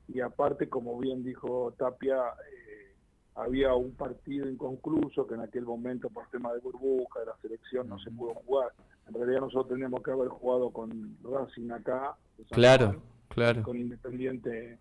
y, 0.09 0.21
aparte, 0.21 0.69
como 0.69 0.99
bien 0.99 1.23
dijo 1.23 1.75
Tapia, 1.79 2.17
eh, 2.17 2.95
había 3.35 3.75
un 3.75 3.93
partido 3.93 4.49
inconcluso 4.49 5.26
que 5.26 5.35
en 5.35 5.41
aquel 5.41 5.65
momento 5.65 6.11
por 6.11 6.29
tema 6.29 6.53
de 6.53 6.61
burbuja, 6.61 7.21
de 7.21 7.26
la 7.26 7.37
selección, 7.41 7.88
no 7.88 7.99
se 7.99 8.11
pudo 8.11 8.35
jugar. 8.35 8.73
En 9.09 9.15
realidad 9.15 9.41
nosotros 9.41 9.69
teníamos 9.69 10.03
que 10.03 10.11
haber 10.11 10.29
jugado 10.29 10.71
con 10.71 11.17
Racing 11.23 11.71
acá, 11.71 12.17
claro, 12.50 13.00
claro. 13.29 13.62
con 13.62 13.76
Independiente 13.76 14.79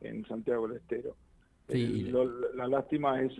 en 0.00 0.24
Santiago 0.26 0.68
del 0.68 0.78
Estero. 0.78 1.16
La 1.68 2.68
lástima 2.68 3.20
es 3.22 3.32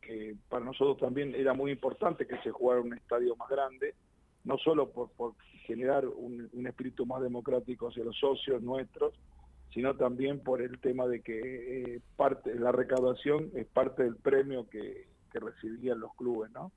que 0.00 0.36
para 0.48 0.64
nosotros 0.64 0.98
también 0.98 1.34
era 1.34 1.52
muy 1.52 1.70
importante 1.70 2.26
que 2.26 2.38
se 2.38 2.50
jugara 2.50 2.80
un 2.80 2.94
estadio 2.94 3.36
más 3.36 3.48
grande, 3.48 3.94
no 4.44 4.56
solo 4.58 4.90
por, 4.90 5.34
generar 5.66 6.06
un, 6.06 6.66
espíritu 6.66 7.06
más 7.06 7.22
democrático 7.22 7.88
hacia 7.88 8.04
los 8.04 8.16
socios 8.18 8.62
nuestros, 8.62 9.14
sino 9.72 9.96
también 9.96 10.40
por 10.40 10.62
el 10.62 10.78
tema 10.80 11.06
de 11.06 11.20
que 11.20 11.94
eh, 11.94 12.00
parte 12.16 12.54
la 12.54 12.70
recaudación 12.70 13.50
es 13.54 13.66
parte 13.66 14.04
del 14.04 14.16
premio 14.16 14.68
que, 14.68 15.08
que 15.32 15.40
recibían 15.40 16.00
los 16.00 16.14
clubes, 16.14 16.50
¿no? 16.52 16.70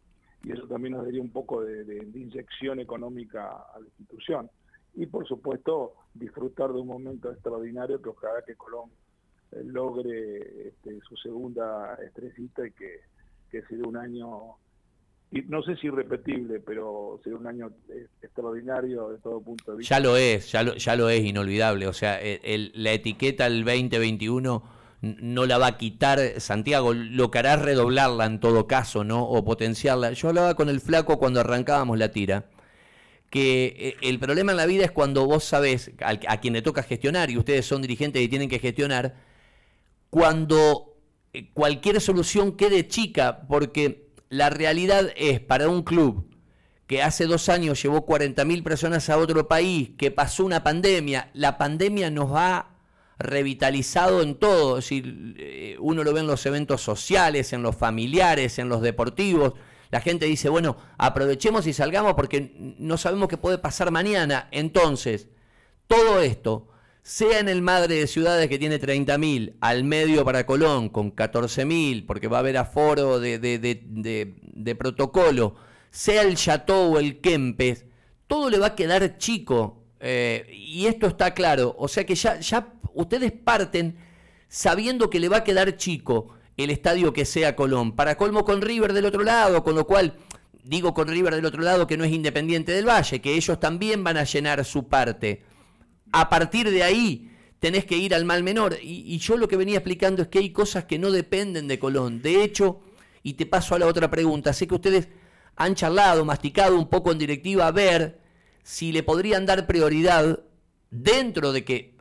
y 0.44 0.52
eso 0.52 0.68
también 0.68 0.94
nos 0.94 1.06
daría 1.06 1.22
un 1.22 1.32
poco 1.32 1.64
de, 1.64 1.98
inyección 2.14 2.80
económica 2.80 3.50
a 3.74 3.80
la 3.80 3.86
institución. 3.86 4.50
Y 4.96 5.06
por 5.06 5.28
supuesto, 5.28 5.94
disfrutar 6.14 6.72
de 6.72 6.80
un 6.80 6.88
momento 6.88 7.32
extraordinario 7.32 8.02
que 8.02 8.10
ojalá 8.10 8.42
que 8.46 8.56
Colón 8.56 8.90
eh, 8.90 9.07
logre 9.52 10.68
este, 10.68 11.00
su 11.08 11.16
segunda 11.18 11.98
estrellita 12.06 12.68
y 12.68 12.72
que, 12.72 13.02
que 13.50 13.62
sea 13.64 13.78
un 13.86 13.98
año, 13.98 14.58
no 15.32 15.64
sé 15.64 15.76
si 15.78 15.88
irrepetible, 15.88 16.60
pero 16.60 17.20
sea 17.24 17.36
un 17.36 17.48
año 17.48 17.72
eh, 17.90 18.08
extraordinario 18.22 19.10
de 19.10 19.18
todo 19.20 19.42
punto 19.42 19.72
de 19.72 19.78
vista. 19.80 19.96
Ya 19.96 20.00
lo 20.02 20.18
es, 20.18 20.52
ya 20.52 20.64
lo, 20.64 20.76
ya 20.76 20.96
lo 20.96 21.10
es 21.10 21.24
inolvidable. 21.24 21.88
O 21.88 21.94
sea, 21.94 22.20
la 22.20 22.92
etiqueta 22.92 23.46
del 23.46 23.64
2021 23.64 24.78
no 25.02 25.46
la 25.46 25.58
va 25.58 25.68
a 25.68 25.78
quitar 25.78 26.20
Santiago, 26.40 26.94
lo 26.94 27.30
que 27.30 27.40
hará 27.40 27.54
es 27.56 27.62
redoblarla 27.62 28.26
en 28.26 28.40
todo 28.40 28.68
caso, 28.68 29.04
¿no? 29.04 29.24
O 29.24 29.44
potenciarla. 29.46 30.14
Yo 30.14 30.30
hablaba 30.30 30.56
con 30.56 30.70
el 30.70 30.82
flaco 30.82 31.20
cuando 31.20 31.40
arrancábamos 31.40 31.98
la 31.98 32.12
tira, 32.12 32.46
que 33.30 33.76
eh, 33.78 33.96
el 34.02 34.20
problema 34.20 34.52
en 34.52 34.58
la 34.58 34.66
vida 34.66 34.86
es 34.86 34.92
cuando 34.92 35.26
vos 35.26 35.44
sabés 35.44 35.92
a, 36.00 36.38
quien 36.38 36.54
le 36.54 36.62
toca 36.62 36.82
gestionar, 36.82 37.30
y 37.30 37.38
ustedes 37.38 37.66
son 37.66 37.82
dirigentes 37.82 38.22
y 38.22 38.28
tienen 38.28 38.50
que 38.50 38.60
gestionar, 38.60 39.16
cuando 40.10 40.98
eh, 41.34 41.52
cualquier 41.54 42.02
solución 42.02 42.58
quede 42.58 42.88
chica, 42.88 43.48
porque 43.48 44.10
la 44.30 44.50
realidad 44.50 45.12
es 45.16 45.40
para 45.40 45.70
un 45.70 45.84
club 45.84 46.28
que 46.88 47.04
hace 47.04 47.26
dos 47.26 47.50
años 47.50 47.82
llevó 47.82 48.06
40.000 48.06 48.64
personas 48.64 49.10
a 49.10 49.18
otro 49.18 49.48
país, 49.48 49.92
que 49.98 50.10
pasó 50.10 50.46
una 50.46 50.64
pandemia, 50.64 51.30
la 51.34 51.58
pandemia 51.58 52.10
nos 52.10 52.34
va 52.34 52.78
revitalizado 53.20 54.22
en 54.22 54.36
todo, 54.36 54.78
es 54.78 54.90
eh, 54.92 55.76
uno 55.80 56.04
lo 56.04 56.14
ve 56.14 56.22
en 56.22 56.28
los 56.28 56.46
eventos 56.46 56.82
sociales, 56.82 57.52
en 57.52 57.62
los 57.62 57.76
familiares, 57.76 58.60
en 58.60 58.70
los 58.70 58.82
deportivos. 58.82 59.54
La 59.90 60.02
gente 60.02 60.26
dice, 60.26 60.50
bueno, 60.50 60.78
aprovechemos 60.98 61.66
y 61.68 61.74
salgamos 61.74 62.14
porque 62.14 62.54
no 62.78 62.98
sabemos 62.98 63.28
qué 63.28 63.38
puede 63.38 63.58
pasar 63.58 63.92
mañana. 63.92 64.48
Entonces, 64.52 65.28
todo 65.88 66.22
esto, 66.22 66.68
sea 67.08 67.40
en 67.40 67.48
el 67.48 67.62
Madre 67.62 67.96
de 67.96 68.06
Ciudades 68.06 68.50
que 68.50 68.60
tiene 68.60 68.82
30.000, 68.82 69.54
al 69.62 69.86
medio 69.86 70.26
para 70.26 70.46
Colón 70.46 70.90
con 70.90 71.16
14.000, 71.16 72.06
porque 72.06 72.28
va 72.28 72.36
a 72.36 72.40
haber 72.42 72.58
aforo 72.58 73.22
de, 73.22 73.40
de, 73.40 74.76
protocolo, 74.76 75.56
sea 75.90 76.24
el 76.24 76.36
Chateau 76.36 76.96
o 76.96 77.00
el 77.00 77.22
Kempes, 77.22 77.86
todo 78.28 78.50
le 78.50 78.60
va 78.60 78.68
a 78.68 78.76
quedar 78.76 79.18
chico. 79.18 79.86
Eh, 80.02 80.52
y 80.52 80.88
esto 80.88 81.08
está 81.08 81.34
claro. 81.34 81.74
O 81.80 81.88
sea 81.88 82.06
que 82.06 82.14
ya, 82.14 82.42
ya 82.42 82.74
ustedes 82.94 83.32
parten 83.32 83.96
sabiendo 84.50 85.10
que 85.10 85.22
le 85.22 85.30
va 85.30 85.38
a 85.38 85.44
quedar 85.46 85.78
chico 85.78 86.36
el 86.58 86.72
estadio 86.72 87.14
que 87.14 87.24
sea 87.24 87.56
Colón. 87.56 87.96
Para 87.96 88.18
colmo 88.18 88.44
con 88.44 88.62
River 88.62 88.92
del 88.92 89.06
otro 89.06 89.24
lado, 89.24 89.64
con 89.64 89.76
lo 89.76 89.88
cual 89.88 90.18
digo 90.62 90.94
con 90.94 91.08
River 91.08 91.36
del 91.36 91.46
otro 91.46 91.62
lado 91.62 91.88
que 91.88 91.96
no 91.96 92.04
es 92.04 92.12
Independiente 92.12 92.74
del 92.74 92.86
Valle, 92.86 93.22
que 93.22 93.36
ellos 93.36 93.62
también 93.62 94.04
van 94.04 94.18
a 94.18 94.26
llenar 94.26 94.66
su 94.66 94.90
parte. 94.90 95.46
A 96.12 96.30
partir 96.30 96.70
de 96.70 96.84
ahí 96.84 97.32
tenés 97.60 97.86
que 97.86 97.98
ir 97.98 98.14
al 98.14 98.26
mal 98.26 98.44
menor. 98.44 98.78
Y, 98.82 99.18
yo 99.18 99.38
lo 99.38 99.48
que 99.48 99.58
venía 99.58 99.78
explicando 99.78 100.22
es 100.22 100.28
que 100.28 100.40
hay 100.40 100.52
cosas 100.52 100.86
que 100.86 101.00
no 101.00 101.12
dependen 101.12 101.68
de 101.68 101.80
Colón. 101.80 102.22
De 102.22 102.44
hecho, 102.44 102.82
y 103.24 103.34
te 103.34 103.46
paso 103.46 103.76
a 103.76 103.80
la 103.80 103.88
otra 103.88 104.10
pregunta, 104.10 104.54
sé 104.54 104.68
que 104.68 104.76
ustedes 104.76 105.08
han 105.56 105.76
charlado, 105.76 106.24
masticado 106.24 106.78
un 106.78 106.88
poco 106.88 107.12
en 107.12 107.18
directiva 107.18 107.68
a 107.68 107.72
ver 107.72 108.22
si 108.64 108.92
le 108.92 109.04
podrían 109.04 109.46
dar 109.46 109.66
prioridad 109.66 110.44
dentro 110.92 111.52
de 111.52 111.64
que 111.66 111.96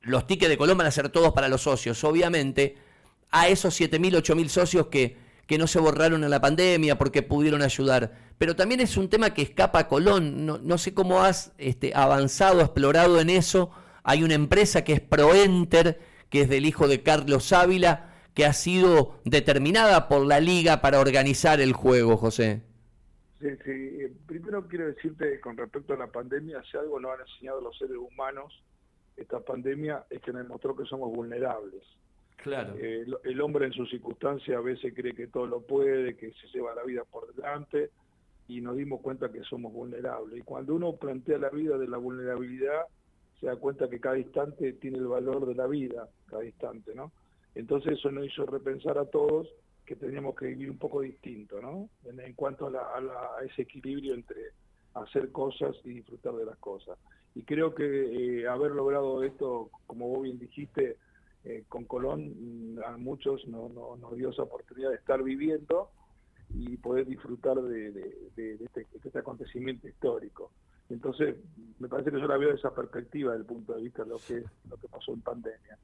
los 0.00 0.26
tickets 0.26 0.48
de 0.48 0.58
Colón 0.58 0.78
van 0.78 0.86
a 0.86 0.90
ser 0.90 1.08
todos 1.10 1.32
para 1.32 1.48
los 1.48 1.62
socios, 1.62 2.02
obviamente, 2.02 2.76
a 3.30 3.48
esos 3.48 3.78
7.000, 3.78 4.22
8.000 4.22 4.48
socios 4.48 4.86
que, 4.88 5.27
que 5.48 5.56
no 5.58 5.66
se 5.66 5.80
borraron 5.80 6.22
en 6.24 6.30
la 6.30 6.42
pandemia 6.42 6.98
porque 6.98 7.22
pudieron 7.22 7.62
ayudar. 7.62 8.12
Pero 8.36 8.54
también 8.54 8.80
es 8.80 8.98
un 8.98 9.08
tema 9.08 9.32
que 9.32 9.40
escapa 9.40 9.80
a 9.80 9.88
Colón. 9.88 10.44
No, 10.44 10.78
sé 10.78 10.92
cómo 10.92 11.22
has 11.22 11.54
este, 11.56 11.92
avanzado, 11.94 12.60
explorado 12.60 13.18
en 13.18 13.30
eso. 13.30 13.70
Hay 14.04 14.22
una 14.22 14.34
empresa 14.34 14.84
que 14.84 14.92
es 14.92 15.00
ProEnter, 15.00 15.98
que 16.28 16.42
es 16.42 16.50
del 16.50 16.66
hijo 16.66 16.86
de 16.86 17.02
Carlos 17.02 17.50
Ávila, 17.54 18.12
que 18.34 18.44
ha 18.44 18.52
sido 18.52 19.14
determinada 19.24 20.06
por 20.06 20.26
la 20.26 20.38
liga 20.38 20.82
para 20.82 21.00
organizar 21.00 21.62
el 21.62 21.72
juego, 21.72 22.18
José. 22.18 22.60
Sí, 23.40 23.48
sí. 23.64 24.06
Primero 24.26 24.68
quiero 24.68 24.86
decirte 24.86 25.40
con 25.40 25.56
respecto 25.56 25.94
a 25.94 25.96
la 25.96 26.08
pandemia, 26.08 26.62
si 26.70 26.76
algo 26.76 27.00
nos 27.00 27.14
han 27.14 27.26
enseñado 27.26 27.62
los 27.62 27.76
seres 27.78 27.96
humanos 27.96 28.52
esta 29.16 29.40
pandemia 29.40 30.04
es 30.10 30.20
que 30.20 30.32
nos 30.32 30.42
demostró 30.42 30.76
que 30.76 30.84
somos 30.84 31.10
vulnerables. 31.10 31.82
Claro. 32.38 32.74
Eh, 32.78 33.04
el, 33.24 33.40
hombre 33.40 33.66
en 33.66 33.72
sus 33.72 33.90
circunstancias 33.90 34.56
a 34.56 34.60
veces 34.60 34.94
cree 34.94 35.14
que 35.14 35.26
todo 35.26 35.46
lo 35.46 35.60
puede, 35.60 36.16
que 36.16 36.32
se 36.32 36.46
lleva 36.48 36.74
la 36.74 36.84
vida 36.84 37.04
por 37.04 37.34
delante 37.34 37.90
y 38.46 38.60
nos 38.60 38.76
dimos 38.76 39.00
cuenta 39.00 39.30
que 39.30 39.42
somos 39.42 39.72
vulnerables. 39.72 40.38
Y 40.38 40.42
cuando 40.42 40.74
uno 40.74 40.96
plantea 40.96 41.38
la 41.38 41.50
vida 41.50 41.76
de 41.76 41.88
la 41.88 41.98
vulnerabilidad, 41.98 42.82
se 43.40 43.46
da 43.46 43.56
cuenta 43.56 43.88
que 43.90 44.00
cada 44.00 44.18
instante 44.18 44.72
tiene 44.74 44.98
el 44.98 45.06
valor 45.06 45.46
de 45.46 45.54
la 45.54 45.66
vida, 45.66 46.08
cada 46.26 46.44
instante, 46.44 46.94
¿no? 46.94 47.12
Entonces 47.54 47.98
eso 47.98 48.10
nos 48.10 48.26
hizo 48.26 48.46
repensar 48.46 48.98
a 48.98 49.04
todos 49.04 49.48
que 49.84 49.96
teníamos 49.96 50.34
que 50.36 50.46
vivir 50.46 50.70
un 50.70 50.78
poco 50.78 51.00
distinto, 51.00 51.60
¿no? 51.60 51.88
En, 52.04 52.34
cuanto 52.34 52.68
a, 52.68 52.98
a 52.98 53.44
ese 53.44 53.62
equilibrio 53.62 54.14
entre 54.14 54.52
hacer 54.94 55.30
cosas 55.32 55.76
y 55.84 55.90
disfrutar 55.90 56.34
de 56.34 56.46
las 56.46 56.56
cosas 56.58 56.98
y 57.38 57.42
creo 57.42 57.72
que 57.72 58.40
eh, 58.40 58.48
haber 58.48 58.72
logrado 58.72 59.22
esto, 59.22 59.70
como 59.86 60.08
vos 60.08 60.22
bien 60.22 60.40
dijiste, 60.40 60.96
eh, 61.48 61.64
con 61.66 61.86
Colón, 61.86 62.74
mm, 62.74 62.82
a 62.84 62.98
muchos 62.98 63.46
no, 63.48 63.70
nos 63.70 64.16
dio 64.16 64.28
esa 64.28 64.42
oportunidad 64.42 64.90
de 64.90 64.96
estar 64.96 65.22
viviendo 65.22 65.90
y 66.50 66.76
poder 66.76 67.06
disfrutar 67.06 67.60
de, 67.60 67.88
este, 68.36 68.86
este, 69.02 69.18
acontecimiento 69.18 69.88
histórico. 69.88 70.52
Entonces, 70.90 71.36
me 71.78 71.88
parece 71.88 72.10
que 72.10 72.20
yo 72.20 72.26
la 72.26 72.36
veo 72.36 72.54
esa 72.54 72.74
perspectiva 72.74 73.32
desde 73.32 73.42
el 73.42 73.46
punto 73.46 73.74
de 73.74 73.82
vista 73.82 74.04
de 74.04 74.10
lo 74.10 74.18
que, 74.18 74.44
lo 74.68 74.76
que 74.76 74.88
pasó 74.88 75.12
en 75.12 75.22
pandemia. 75.22 75.78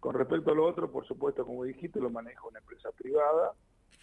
Con 0.00 0.14
respecto 0.14 0.52
a 0.52 0.54
lo 0.54 0.64
otro, 0.66 0.90
por 0.90 1.06
supuesto, 1.06 1.44
como 1.44 1.64
dijiste, 1.64 2.00
lo 2.00 2.08
maneja 2.08 2.46
una 2.48 2.60
empresa 2.60 2.90
privada, 2.92 3.52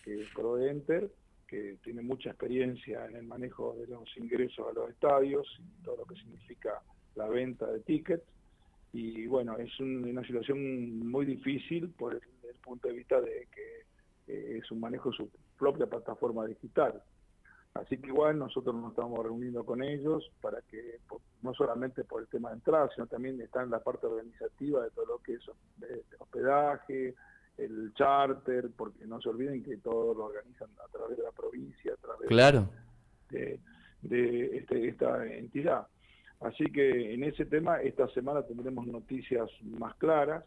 que 0.03 0.21
es 0.21 0.29
ProEnter, 0.35 1.11
que 1.47 1.77
tiene 1.83 2.03
mucha 2.03 2.29
experiencia 2.29 3.07
en 3.07 3.15
el 3.15 3.23
manejo 3.23 3.75
de 3.75 3.87
los 3.87 4.07
ingresos 4.17 4.67
a 4.69 4.73
los 4.73 4.89
estadios 4.91 5.47
y 5.59 5.83
todo 5.83 5.97
lo 5.97 6.05
que 6.05 6.15
significa 6.15 6.81
la 7.15 7.27
venta 7.27 7.65
de 7.65 7.79
tickets. 7.79 8.23
Y 8.93 9.25
bueno, 9.27 9.57
es 9.57 9.79
una 9.79 10.25
situación 10.25 11.07
muy 11.09 11.25
difícil 11.25 11.89
por 11.89 12.13
el, 12.13 12.21
punto 12.63 12.89
de 12.89 12.93
vista 12.93 13.19
de 13.19 13.47
que 13.51 13.85
eh, 14.27 14.59
es 14.59 14.71
un 14.71 14.79
manejo 14.79 15.09
de 15.09 15.17
su 15.17 15.29
propia 15.57 15.87
plataforma 15.87 16.45
digital. 16.45 17.01
Así 17.73 17.97
que 17.97 18.07
igual 18.07 18.37
nosotros 18.37 18.75
nos 18.75 18.91
estamos 18.91 19.17
reuniendo 19.23 19.65
con 19.65 19.81
ellos 19.81 20.29
para 20.41 20.61
que, 20.61 20.99
no 21.41 21.53
solamente 21.53 22.03
por 22.03 22.21
el 22.21 22.27
tema 22.27 22.49
de 22.49 22.55
entrada, 22.55 22.89
sino 22.93 23.07
también 23.07 23.39
está 23.41 23.63
en 23.63 23.71
la 23.71 23.79
parte 23.79 24.07
organizativa 24.07 24.83
de 24.83 24.91
todo 24.91 25.05
lo 25.05 25.17
que 25.19 25.33
es 25.33 25.41
hospedaje, 26.19 27.15
el 27.57 27.93
charter, 27.93 28.69
porque 28.75 29.05
no 29.05 29.21
se 29.21 29.29
olviden 29.29 29.63
que 29.63 29.77
todo 29.77 30.13
lo 30.13 30.25
organizan 30.25 30.69
a 30.83 30.87
través 30.91 31.17
de 31.17 31.23
la 31.23 31.31
provincia, 31.31 31.93
a 31.93 31.97
través 31.97 32.27
claro. 32.27 32.69
de, 33.29 33.59
de 34.01 34.57
este, 34.57 34.89
esta 34.89 35.25
entidad. 35.25 35.87
Así 36.41 36.65
que 36.65 37.13
en 37.13 37.23
ese 37.23 37.45
tema, 37.45 37.81
esta 37.81 38.07
semana 38.09 38.41
tendremos 38.41 38.87
noticias 38.87 39.49
más 39.63 39.95
claras 39.95 40.43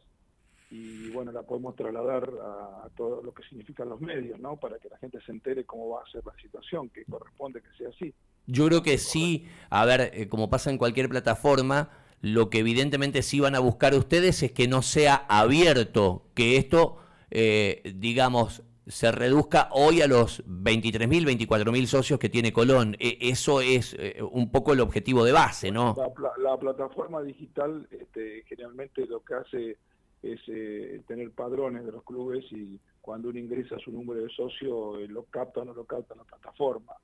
y 0.70 1.10
bueno, 1.10 1.30
la 1.30 1.42
podemos 1.42 1.76
trasladar 1.76 2.28
a, 2.42 2.88
todo 2.96 3.22
lo 3.22 3.32
que 3.32 3.44
significan 3.44 3.88
los 3.88 4.00
medios, 4.00 4.40
¿no? 4.40 4.56
Para 4.56 4.78
que 4.78 4.88
la 4.88 4.98
gente 4.98 5.20
se 5.24 5.30
entere 5.30 5.64
cómo 5.64 5.90
va 5.90 6.02
a 6.02 6.10
ser 6.10 6.24
la 6.26 6.34
situación, 6.42 6.88
que 6.88 7.04
corresponde 7.04 7.60
que 7.60 7.76
sea 7.78 7.90
así. 7.90 8.12
Yo 8.46 8.66
creo 8.66 8.82
que 8.82 8.98
sí, 8.98 9.46
a 9.70 9.84
ver, 9.84 10.10
eh, 10.12 10.28
como 10.28 10.50
pasa 10.50 10.70
en 10.70 10.78
cualquier 10.78 11.08
plataforma, 11.08 11.90
lo 12.20 12.50
que 12.50 12.58
evidentemente 12.58 13.22
sí 13.22 13.38
van 13.38 13.54
a 13.54 13.60
buscar 13.60 13.94
ustedes 13.94 14.42
es 14.42 14.50
que 14.50 14.66
no 14.66 14.82
sea 14.82 15.14
abierto, 15.28 16.24
que 16.34 16.56
esto, 16.56 16.98
eh, 17.30 17.94
digamos, 17.94 18.64
se 18.86 19.10
reduzca 19.10 19.68
hoy 19.72 20.02
a 20.02 20.06
los 20.06 20.44
23.000, 20.46 21.48
24.000 21.48 21.86
socios 21.86 22.18
que 22.18 22.28
tiene 22.28 22.52
Colón. 22.52 22.96
E, 22.98 23.18
eso 23.20 23.60
es 23.60 23.96
eh, 23.98 24.22
un 24.22 24.50
poco 24.50 24.72
el 24.72 24.80
objetivo 24.80 25.24
de 25.24 25.32
base, 25.32 25.70
¿no? 25.70 25.94
La, 26.38 26.56
plataforma 26.58 27.20
digital 27.22 27.86
este, 27.90 28.44
generalmente 28.46 29.06
lo 29.06 29.22
que 29.22 29.34
hace 29.34 29.76
es 30.22 30.40
eh, 30.46 31.02
tener 31.06 31.30
padrones 31.32 31.84
de 31.84 31.92
los 31.92 32.02
clubes 32.04 32.44
y 32.52 32.80
cuando 33.00 33.28
uno 33.28 33.38
ingresa 33.38 33.76
su 33.78 33.90
número 33.90 34.22
de 34.22 34.30
socio 34.30 34.98
eh, 34.98 35.08
lo 35.08 35.24
capta 35.24 35.60
o 35.60 35.64
no 35.64 35.74
lo 35.74 35.84
capta 35.84 36.14
la 36.14 36.24
plataforma. 36.24 36.94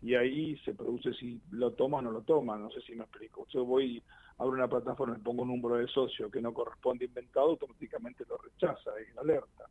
Y 0.00 0.14
ahí 0.14 0.56
se 0.58 0.74
produce 0.74 1.12
si 1.14 1.40
lo 1.50 1.72
toma 1.72 1.98
o 1.98 2.02
no 2.02 2.12
lo 2.12 2.20
toma, 2.20 2.56
no 2.56 2.70
sé 2.70 2.80
si 2.82 2.94
me 2.94 3.02
explico. 3.02 3.46
Yo 3.48 3.64
voy, 3.64 4.00
abro 4.38 4.52
una 4.52 4.68
plataforma 4.68 5.16
y 5.18 5.22
pongo 5.22 5.42
un 5.42 5.48
número 5.48 5.76
de 5.76 5.88
socio 5.88 6.30
que 6.30 6.40
no 6.40 6.54
corresponde 6.54 7.06
inventado, 7.06 7.50
automáticamente 7.50 8.24
lo 8.28 8.36
rechaza, 8.38 8.90
es 9.00 9.16
alerta. 9.18 9.68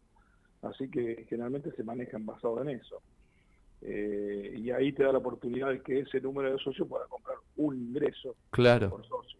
Así 0.69 0.89
que 0.89 1.25
generalmente 1.29 1.71
se 1.71 1.83
manejan 1.83 2.25
basado 2.25 2.61
en 2.61 2.69
eso. 2.69 3.01
Eh, 3.81 4.55
y 4.57 4.71
ahí 4.71 4.91
te 4.91 5.03
da 5.03 5.11
la 5.11 5.19
oportunidad 5.19 5.69
de 5.69 5.81
que 5.81 5.99
ese 5.99 6.19
número 6.19 6.51
de 6.51 6.57
socios 6.59 6.87
pueda 6.87 7.05
comprar 7.07 7.37
un 7.57 7.75
ingreso 7.75 8.35
claro. 8.49 8.89
por 8.89 9.05
socio. 9.07 9.39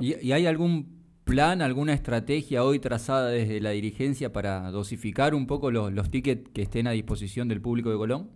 ¿Y, 0.00 0.32
hay 0.32 0.46
algún 0.46 1.04
plan, 1.24 1.62
alguna 1.62 1.92
estrategia 1.92 2.64
hoy 2.64 2.78
trazada 2.78 3.30
desde 3.30 3.60
la 3.60 3.70
dirigencia 3.70 4.32
para 4.32 4.70
dosificar 4.70 5.34
un 5.34 5.46
poco 5.46 5.70
los, 5.70 5.92
los 5.92 6.10
tickets 6.10 6.50
que 6.50 6.62
estén 6.62 6.86
a 6.86 6.92
disposición 6.92 7.48
del 7.48 7.60
público 7.60 7.90
de 7.90 7.96
Colón? 7.96 8.30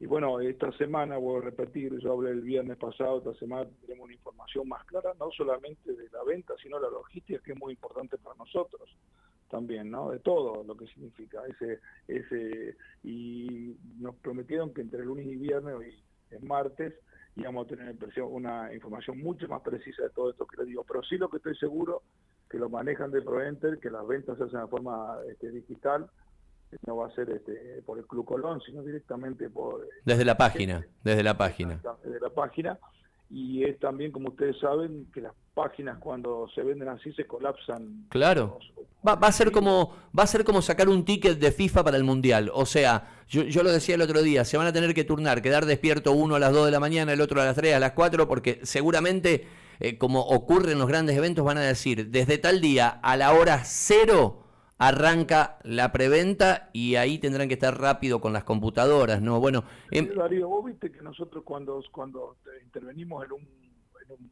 Y 0.00 0.06
bueno, 0.06 0.40
esta 0.40 0.72
semana, 0.78 1.18
voy 1.18 1.42
a 1.42 1.44
repetir, 1.44 1.96
yo 1.98 2.12
hablé 2.12 2.30
el 2.30 2.40
viernes 2.40 2.78
pasado, 2.78 3.18
esta 3.18 3.34
semana 3.34 3.68
tenemos 3.82 4.06
una 4.06 4.14
información 4.14 4.66
más 4.66 4.82
clara, 4.86 5.12
no 5.20 5.30
solamente 5.30 5.92
de 5.92 6.08
la 6.10 6.24
venta, 6.24 6.54
sino 6.62 6.80
la 6.80 6.88
logística, 6.88 7.38
que 7.44 7.52
es 7.52 7.58
muy 7.58 7.74
importante 7.74 8.16
para 8.16 8.34
nosotros 8.36 8.88
también, 9.50 9.90
¿no? 9.90 10.10
De 10.10 10.20
todo 10.20 10.64
lo 10.64 10.76
que 10.76 10.86
significa 10.86 11.42
ese, 11.46 11.80
ese, 12.08 12.76
y 13.02 13.76
nos 13.98 14.14
prometieron 14.16 14.72
que 14.72 14.80
entre 14.80 15.04
lunes 15.04 15.26
y 15.26 15.36
viernes, 15.36 15.74
hoy 15.74 15.94
es 16.30 16.42
martes, 16.42 16.94
íbamos 17.36 17.66
a 17.66 17.68
tener 17.68 17.96
una 18.22 18.72
información 18.72 19.18
mucho 19.18 19.46
más 19.48 19.60
precisa 19.62 20.02
de 20.04 20.10
todo 20.10 20.30
esto 20.30 20.46
que 20.46 20.62
le 20.62 20.66
digo. 20.66 20.84
Pero 20.84 21.02
sí 21.02 21.16
lo 21.16 21.28
que 21.28 21.38
estoy 21.38 21.56
seguro, 21.56 22.02
que 22.48 22.58
lo 22.58 22.68
manejan 22.68 23.10
de 23.10 23.22
ProEnter, 23.22 23.78
que 23.78 23.90
las 23.90 24.06
ventas 24.06 24.38
se 24.38 24.44
hacen 24.44 24.60
de 24.60 24.66
forma 24.68 25.18
este, 25.28 25.50
digital, 25.50 26.08
no 26.86 26.96
va 26.96 27.08
a 27.08 27.14
ser 27.14 27.30
este, 27.30 27.82
por 27.84 27.98
el 27.98 28.06
Club 28.06 28.24
Colón, 28.24 28.60
sino 28.60 28.82
directamente 28.82 29.50
por... 29.50 29.88
Desde 30.04 30.24
la 30.24 30.36
página, 30.36 30.86
desde 31.02 31.24
la 31.24 31.36
página. 31.36 31.80
Desde 32.04 32.20
la 32.20 32.30
página 32.30 32.78
y 33.30 33.62
es 33.64 33.78
también, 33.78 34.10
como 34.10 34.30
ustedes 34.30 34.58
saben, 34.58 35.06
que 35.14 35.20
las 35.20 35.32
páginas 35.54 35.98
cuando 35.98 36.48
se 36.54 36.62
venden 36.62 36.88
así 36.88 37.12
se 37.12 37.26
colapsan. 37.26 38.06
Claro. 38.08 38.58
Va, 39.06 39.14
va, 39.14 39.28
a 39.28 39.32
ser 39.32 39.52
como 39.52 39.94
va 40.16 40.24
a 40.24 40.26
ser 40.26 40.44
como 40.44 40.60
sacar 40.60 40.88
un 40.88 41.04
ticket 41.04 41.38
de 41.38 41.52
FIFA 41.52 41.84
para 41.84 41.96
el 41.96 42.04
mundial. 42.04 42.50
O 42.52 42.66
sea, 42.66 43.22
yo, 43.28 43.42
yo, 43.42 43.62
lo 43.62 43.70
decía 43.70 43.94
el 43.94 44.02
otro 44.02 44.22
día, 44.22 44.44
se 44.44 44.56
van 44.56 44.66
a 44.66 44.72
tener 44.72 44.94
que 44.94 45.04
turnar, 45.04 45.42
quedar 45.42 45.64
despierto 45.64 46.12
uno 46.12 46.34
a 46.34 46.38
las 46.40 46.52
2 46.52 46.66
de 46.66 46.72
la 46.72 46.80
mañana, 46.80 47.12
el 47.12 47.20
otro 47.20 47.40
a 47.40 47.44
las 47.44 47.54
3, 47.54 47.74
a 47.74 47.78
las 47.78 47.92
4, 47.92 48.26
porque 48.26 48.60
seguramente, 48.64 49.46
eh, 49.78 49.96
como 49.96 50.20
ocurre 50.22 50.72
en 50.72 50.78
los 50.78 50.88
grandes 50.88 51.16
eventos, 51.16 51.44
van 51.44 51.58
a 51.58 51.62
decir, 51.62 52.10
desde 52.10 52.38
tal 52.38 52.60
día 52.60 52.88
a 52.88 53.16
la 53.16 53.32
hora 53.32 53.62
cero 53.64 54.42
arranca 54.80 55.58
la 55.62 55.92
preventa 55.92 56.70
y 56.72 56.94
ahí 56.94 57.18
tendrán 57.18 57.48
que 57.48 57.54
estar 57.54 57.78
rápido 57.78 58.18
con 58.18 58.32
las 58.32 58.44
computadoras, 58.44 59.20
¿no? 59.20 59.38
Bueno, 59.38 59.64
em, 59.90 60.08
Darío, 60.14 60.48
vos 60.48 60.64
viste 60.64 60.90
que 60.90 61.02
nosotros 61.02 61.44
cuando, 61.44 61.82
cuando 61.92 62.38
intervenimos 62.64 63.26
en 63.26 63.32
un, 63.32 64.30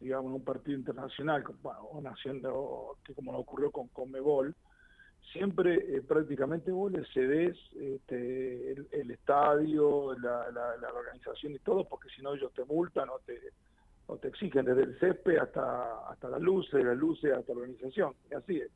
digamos, 0.00 0.32
un 0.32 0.42
partido 0.42 0.78
internacional, 0.78 1.44
o 1.62 2.00
naciendo, 2.00 2.96
que 3.04 3.14
como 3.14 3.32
lo 3.32 3.40
ocurrió 3.40 3.70
con 3.70 3.88
Conmebol, 3.88 4.56
siempre 5.30 5.74
eh, 5.74 6.00
prácticamente 6.08 6.72
vos 6.72 6.90
le 6.90 7.04
cedés 7.12 7.54
este, 7.78 8.72
el, 8.72 9.10
estadio, 9.10 10.18
la, 10.18 10.50
la, 10.50 10.88
organización 10.88 11.52
y 11.52 11.58
todo, 11.58 11.84
porque 11.84 12.08
si 12.16 12.22
no 12.22 12.32
ellos 12.32 12.50
te 12.54 12.64
multan 12.64 13.10
o 13.10 13.18
te, 13.26 13.38
o 14.06 14.16
te 14.16 14.28
exigen 14.28 14.64
desde 14.64 14.84
el 14.84 14.98
césped 14.98 15.36
hasta, 15.36 16.08
hasta 16.08 16.30
las 16.30 16.40
luces, 16.40 16.82
las 16.82 16.96
luces 16.96 17.30
hasta 17.34 17.52
la 17.52 17.60
organización, 17.60 18.14
y 18.30 18.34
así 18.34 18.56
es. 18.56 18.70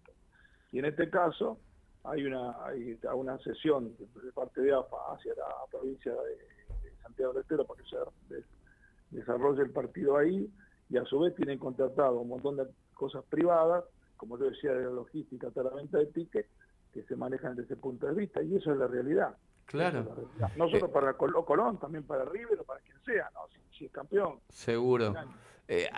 Y 0.75 0.81
en 0.81 0.87
este 0.87 1.09
caso 1.09 1.61
hay 2.03 2.25
una, 2.25 2.65
hay 2.65 2.99
una 3.15 3.39
sesión 3.39 3.97
de 3.97 4.33
parte 4.33 4.61
de 4.61 4.75
AFA 4.75 4.97
hacia 5.15 5.33
la 5.37 5.47
provincia 5.71 6.11
de, 6.13 6.93
Santiago 7.01 7.33
del 7.33 7.43
Estero 7.43 7.65
para 7.65 7.81
que 7.81 7.89
se 7.89 8.45
desarrolle 9.11 9.63
el 9.63 9.71
partido 9.71 10.17
ahí 10.17 10.51
y 10.91 10.97
a 10.97 11.05
su 11.05 11.21
vez 11.21 11.33
tienen 11.37 11.61
contratado 11.61 12.19
un 12.19 12.29
montón 12.29 12.57
de 12.57 12.67
cosas 12.93 13.23
privadas, 13.27 13.85
como 14.17 14.37
yo 14.37 14.47
decía, 14.47 14.73
de 14.73 14.87
la 14.87 14.91
logística 14.91 15.47
hasta 15.47 15.63
la 15.63 15.71
venta 15.71 15.99
de 15.99 16.07
tickets, 16.07 16.49
que 16.93 17.05
se 17.05 17.15
manejan 17.15 17.55
desde 17.55 17.75
ese 17.75 17.77
punto 17.81 18.09
de 18.09 18.15
vista 18.15 18.43
y 18.43 18.57
eso 18.57 18.73
es 18.73 18.79
la 18.79 18.89
realidad. 18.89 19.37
Claro. 19.67 20.27
No 20.57 20.69
solo 20.69 20.91
para 20.91 21.15
Colón, 21.15 21.79
también 21.79 22.03
para 22.03 22.25
River 22.25 22.59
o 22.59 22.65
para 22.65 22.81
quien 22.81 23.01
sea, 23.05 23.31
¿no? 23.33 23.43
si, 23.71 23.85
es 23.85 23.93
campeón. 23.93 24.41
Seguro. 24.49 25.15
Eh, 25.67 25.89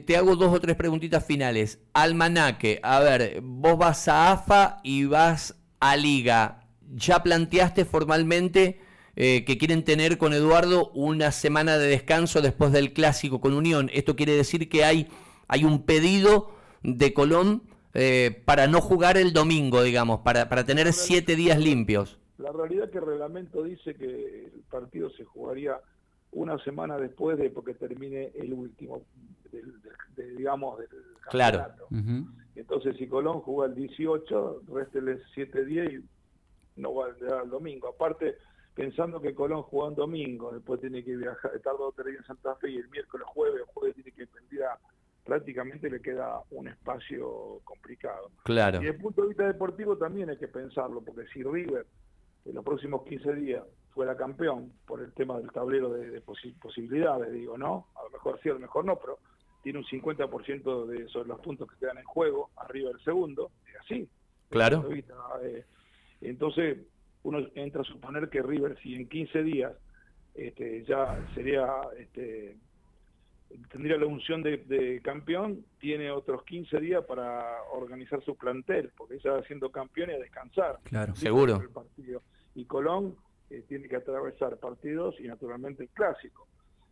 te, 0.00 0.16
hago 0.16 0.34
dos 0.36 0.52
o 0.52 0.60
tres 0.60 0.76
preguntitas 0.76 1.24
finales. 1.24 1.78
Almanaque, 1.92 2.80
a 2.82 3.00
ver, 3.00 3.40
vos 3.42 3.78
vas 3.78 4.08
a 4.08 4.32
AFA 4.32 4.80
y 4.82 5.04
vas 5.04 5.56
a 5.80 5.96
Liga. 5.96 6.60
¿Ya 6.92 7.22
planteaste 7.22 7.84
formalmente 7.84 8.80
eh, 9.16 9.44
que 9.44 9.58
quieren 9.58 9.84
tener 9.84 10.18
con 10.18 10.32
Eduardo 10.32 10.90
una 10.90 11.30
semana 11.30 11.78
de 11.78 11.86
descanso 11.86 12.42
después 12.42 12.72
del 12.72 12.92
clásico 12.92 13.40
con 13.40 13.54
Unión? 13.54 13.90
Esto 13.92 14.16
quiere 14.16 14.32
decir 14.32 14.68
que 14.68 14.84
hay, 14.84 15.08
hay 15.46 15.64
un 15.64 15.84
pedido 15.84 16.52
de 16.82 17.14
Colón 17.14 17.62
eh, 17.94 18.42
para 18.44 18.66
no 18.66 18.80
jugar 18.80 19.16
el 19.16 19.32
domingo, 19.32 19.82
digamos, 19.82 20.20
para, 20.20 20.48
para 20.48 20.64
tener 20.64 20.92
siete 20.92 21.36
días 21.36 21.58
limpios. 21.58 22.18
La 22.38 22.50
realidad 22.50 22.86
es 22.86 22.90
que 22.90 22.98
el 22.98 23.06
reglamento 23.06 23.62
dice 23.62 23.94
que 23.94 24.50
el 24.52 24.62
partido 24.68 25.08
se 25.10 25.24
jugaría 25.24 25.78
una 26.34 26.58
semana 26.58 26.98
después 26.98 27.38
de 27.38 27.50
porque 27.50 27.74
termine 27.74 28.30
el 28.34 28.52
último, 28.52 29.02
del, 29.50 30.36
digamos, 30.36 30.78
del 30.78 30.88
campeonato. 31.22 31.88
Entonces, 32.54 32.96
si 32.96 33.08
Colón 33.08 33.40
juega 33.40 33.72
el 33.72 33.74
18, 33.74 34.62
réstele 34.68 35.20
7 35.34 35.64
días 35.64 35.92
y 35.92 36.80
no 36.80 36.94
va 36.94 37.06
a 37.06 37.12
llegar 37.12 37.44
el 37.44 37.50
domingo. 37.50 37.88
Aparte, 37.88 38.36
pensando 38.74 39.20
que 39.20 39.34
Colón 39.34 39.62
juega 39.62 39.88
un 39.88 39.94
domingo, 39.94 40.52
después 40.52 40.80
tiene 40.80 41.02
que 41.02 41.16
viajar, 41.16 41.50
tarde 41.60 41.78
o 41.80 41.92
tres 41.92 42.06
días 42.06 42.20
en 42.20 42.26
Santa 42.26 42.54
Fe 42.56 42.70
y 42.70 42.76
el 42.76 42.88
miércoles, 42.90 43.26
jueves, 43.26 43.62
jueves 43.72 43.94
tiene 43.94 44.12
que 44.12 44.26
venir 44.26 44.64
prácticamente 45.24 45.88
le 45.88 46.00
queda 46.00 46.40
un 46.50 46.68
espacio 46.68 47.60
complicado. 47.64 48.30
Claro. 48.44 48.76
Y 48.76 48.84
desde 48.84 48.96
el 48.96 49.02
punto 49.02 49.22
de 49.22 49.28
vista 49.28 49.46
deportivo 49.46 49.96
también 49.96 50.30
hay 50.30 50.36
que 50.36 50.48
pensarlo, 50.48 51.00
porque 51.00 51.26
si 51.32 51.42
River 51.42 51.86
en 52.44 52.54
los 52.54 52.64
próximos 52.64 53.04
15 53.04 53.34
días 53.36 53.64
fuera 53.94 54.16
campeón 54.16 54.72
por 54.86 55.00
el 55.00 55.12
tema 55.12 55.38
del 55.38 55.50
tablero 55.52 55.90
de, 55.92 56.20
posibilidades, 56.20 57.32
digo, 57.32 57.56
¿no? 57.56 57.86
A 57.94 58.02
lo 58.02 58.10
mejor 58.10 58.40
sí, 58.42 58.48
a 58.48 58.54
lo 58.54 58.58
mejor 58.58 58.84
no, 58.84 58.96
pero 58.96 59.18
tiene 59.62 59.78
un 59.78 59.84
50% 59.84 60.86
de 60.86 61.08
sobre 61.08 61.28
los 61.28 61.40
puntos 61.40 61.70
que 61.70 61.78
quedan 61.78 61.98
en 61.98 62.04
juego 62.04 62.50
arriba 62.56 62.90
del 62.90 63.00
segundo, 63.02 63.52
es 63.68 63.80
así. 63.80 64.08
Claro. 64.50 64.88
Eh, 65.42 65.64
entonces, 66.20 66.78
uno 67.22 67.38
entra 67.54 67.82
a 67.82 67.84
suponer 67.84 68.28
que 68.28 68.42
River, 68.42 68.76
si 68.82 68.94
en 68.94 69.08
15 69.08 69.42
días 69.42 69.72
este, 70.34 70.84
ya 70.84 71.24
sería, 71.34 71.66
este, 71.96 72.56
tendría 73.70 73.96
la 73.96 74.06
unción 74.06 74.42
de, 74.42 75.00
campeón, 75.04 75.64
tiene 75.78 76.10
otros 76.10 76.42
15 76.44 76.80
días 76.80 77.04
para 77.04 77.62
organizar 77.72 78.22
su 78.24 78.36
plantel, 78.36 78.90
porque 78.96 79.18
ya 79.22 79.40
siendo 79.44 79.70
campeón 79.70 80.10
y 80.10 80.14
a 80.14 80.18
descansar. 80.18 80.80
Claro, 80.82 81.14
seguro. 81.14 81.62
Y 82.56 82.64
Colón 82.66 83.16
eh, 83.50 83.62
tiene 83.68 83.88
que 83.88 83.96
atravesar 83.96 84.56
partidos 84.58 85.14
y 85.20 85.24
naturalmente 85.24 85.84
el 85.84 85.88
clásico. 85.90 86.46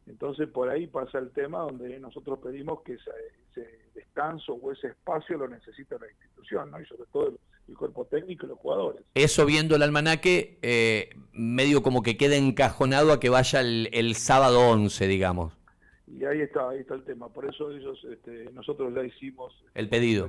Entonces 0.06 0.48
por 0.48 0.68
ahí 0.68 0.86
pasa 0.86 1.18
el 1.18 1.30
tema 1.30 1.60
donde 1.60 1.98
nosotros 2.00 2.38
pedimos 2.40 2.82
que 2.82 2.94
ese, 2.94 3.82
descanso 3.94 4.54
o 4.54 4.72
ese 4.72 4.88
espacio 4.88 5.36
lo 5.36 5.48
necesita 5.48 5.96
la 5.98 6.10
institución, 6.10 6.70
¿no? 6.70 6.80
y 6.80 6.86
sobre 6.86 7.04
todo 7.12 7.28
el, 7.28 7.38
cuerpo 7.76 8.04
técnico 8.04 8.44
y 8.44 8.48
los 8.50 8.58
jugadores. 8.58 9.02
Eso 9.14 9.46
viendo 9.46 9.76
el 9.76 9.82
almanaque, 9.82 10.58
eh, 10.60 11.10
medio 11.32 11.82
como 11.82 12.02
que 12.02 12.18
queda 12.18 12.36
encajonado 12.36 13.12
a 13.12 13.20
que 13.20 13.30
vaya 13.30 13.60
el, 13.60 14.14
sábado 14.14 14.60
11, 14.70 15.06
digamos. 15.06 15.56
Y 16.06 16.24
ahí 16.26 16.40
está, 16.40 16.68
ahí 16.68 16.80
está 16.80 16.94
el 16.94 17.04
tema. 17.04 17.30
Por 17.30 17.46
eso 17.46 17.70
ellos, 17.70 18.04
este, 18.10 18.50
nosotros 18.52 18.92
ya 18.94 19.02
hicimos 19.02 19.54
el 19.74 19.88
pedido 19.88 20.28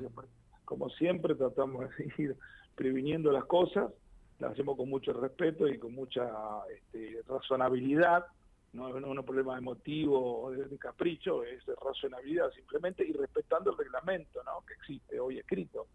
como 0.73 0.89
siempre 0.89 1.35
tratamos 1.35 1.85
de 1.97 2.13
ir 2.23 2.35
previniendo 2.75 3.31
las 3.31 3.45
cosas, 3.45 3.91
las 4.39 4.51
hacemos 4.51 4.77
con 4.77 4.89
mucho 4.89 5.13
respeto 5.13 5.67
y 5.67 5.77
con 5.77 5.93
mucha 5.93 6.29
este, 6.75 7.21
razonabilidad, 7.27 8.25
no 8.73 8.89
es 8.89 9.03
un 9.03 9.23
problema 9.23 9.57
emotivo 9.57 10.43
o 10.43 10.51
de, 10.51 10.77
capricho, 10.77 11.43
es 11.43 11.63
razonabilidad 11.83 12.51
simplemente 12.51 13.05
y 13.05 13.13
respetando 13.13 13.71
el 13.71 13.77
reglamento 13.77 14.41
¿no? 14.43 14.65
que 14.65 14.73
existe 14.73 15.19
hoy 15.19 15.37
escrito. 15.37 15.87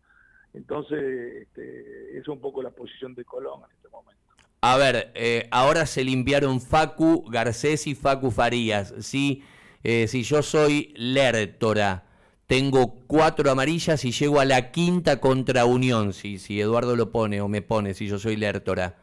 Entonces, 0.54 1.42
este, 1.42 2.18
es 2.18 2.26
un 2.28 2.40
poco 2.40 2.62
la 2.62 2.70
posición 2.70 3.14
de 3.14 3.24
Colón 3.24 3.62
en 3.64 3.76
este 3.76 3.88
momento. 3.88 4.22
A 4.60 4.76
ver, 4.76 5.12
eh, 5.14 5.48
ahora 5.50 5.86
se 5.86 6.04
limpiaron 6.04 6.60
Facu 6.60 7.28
Garcés 7.30 7.86
y 7.86 7.94
Facu 7.94 8.30
Farías. 8.30 8.94
¿sí? 9.00 9.42
Eh, 9.82 10.08
si 10.08 10.22
yo 10.22 10.42
soy 10.42 10.94
Lertora, 10.96 12.07
tengo 12.48 13.04
cuatro 13.06 13.50
amarillas 13.50 14.04
y 14.06 14.10
llego 14.10 14.40
a 14.40 14.46
la 14.46 14.72
quinta 14.72 15.20
contra 15.20 15.66
Unión, 15.66 16.14
si, 16.14 16.38
si 16.38 16.60
Eduardo 16.60 16.96
lo 16.96 17.12
pone 17.12 17.42
o 17.42 17.48
me 17.48 17.60
pone, 17.60 17.92
si 17.92 18.08
yo 18.08 18.18
soy 18.18 18.36
Lertora. 18.36 18.96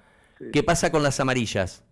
¿Qué 0.51 0.63
pasa 0.63 0.91
con 0.91 1.03
las 1.03 1.19
amarillas? 1.19 1.85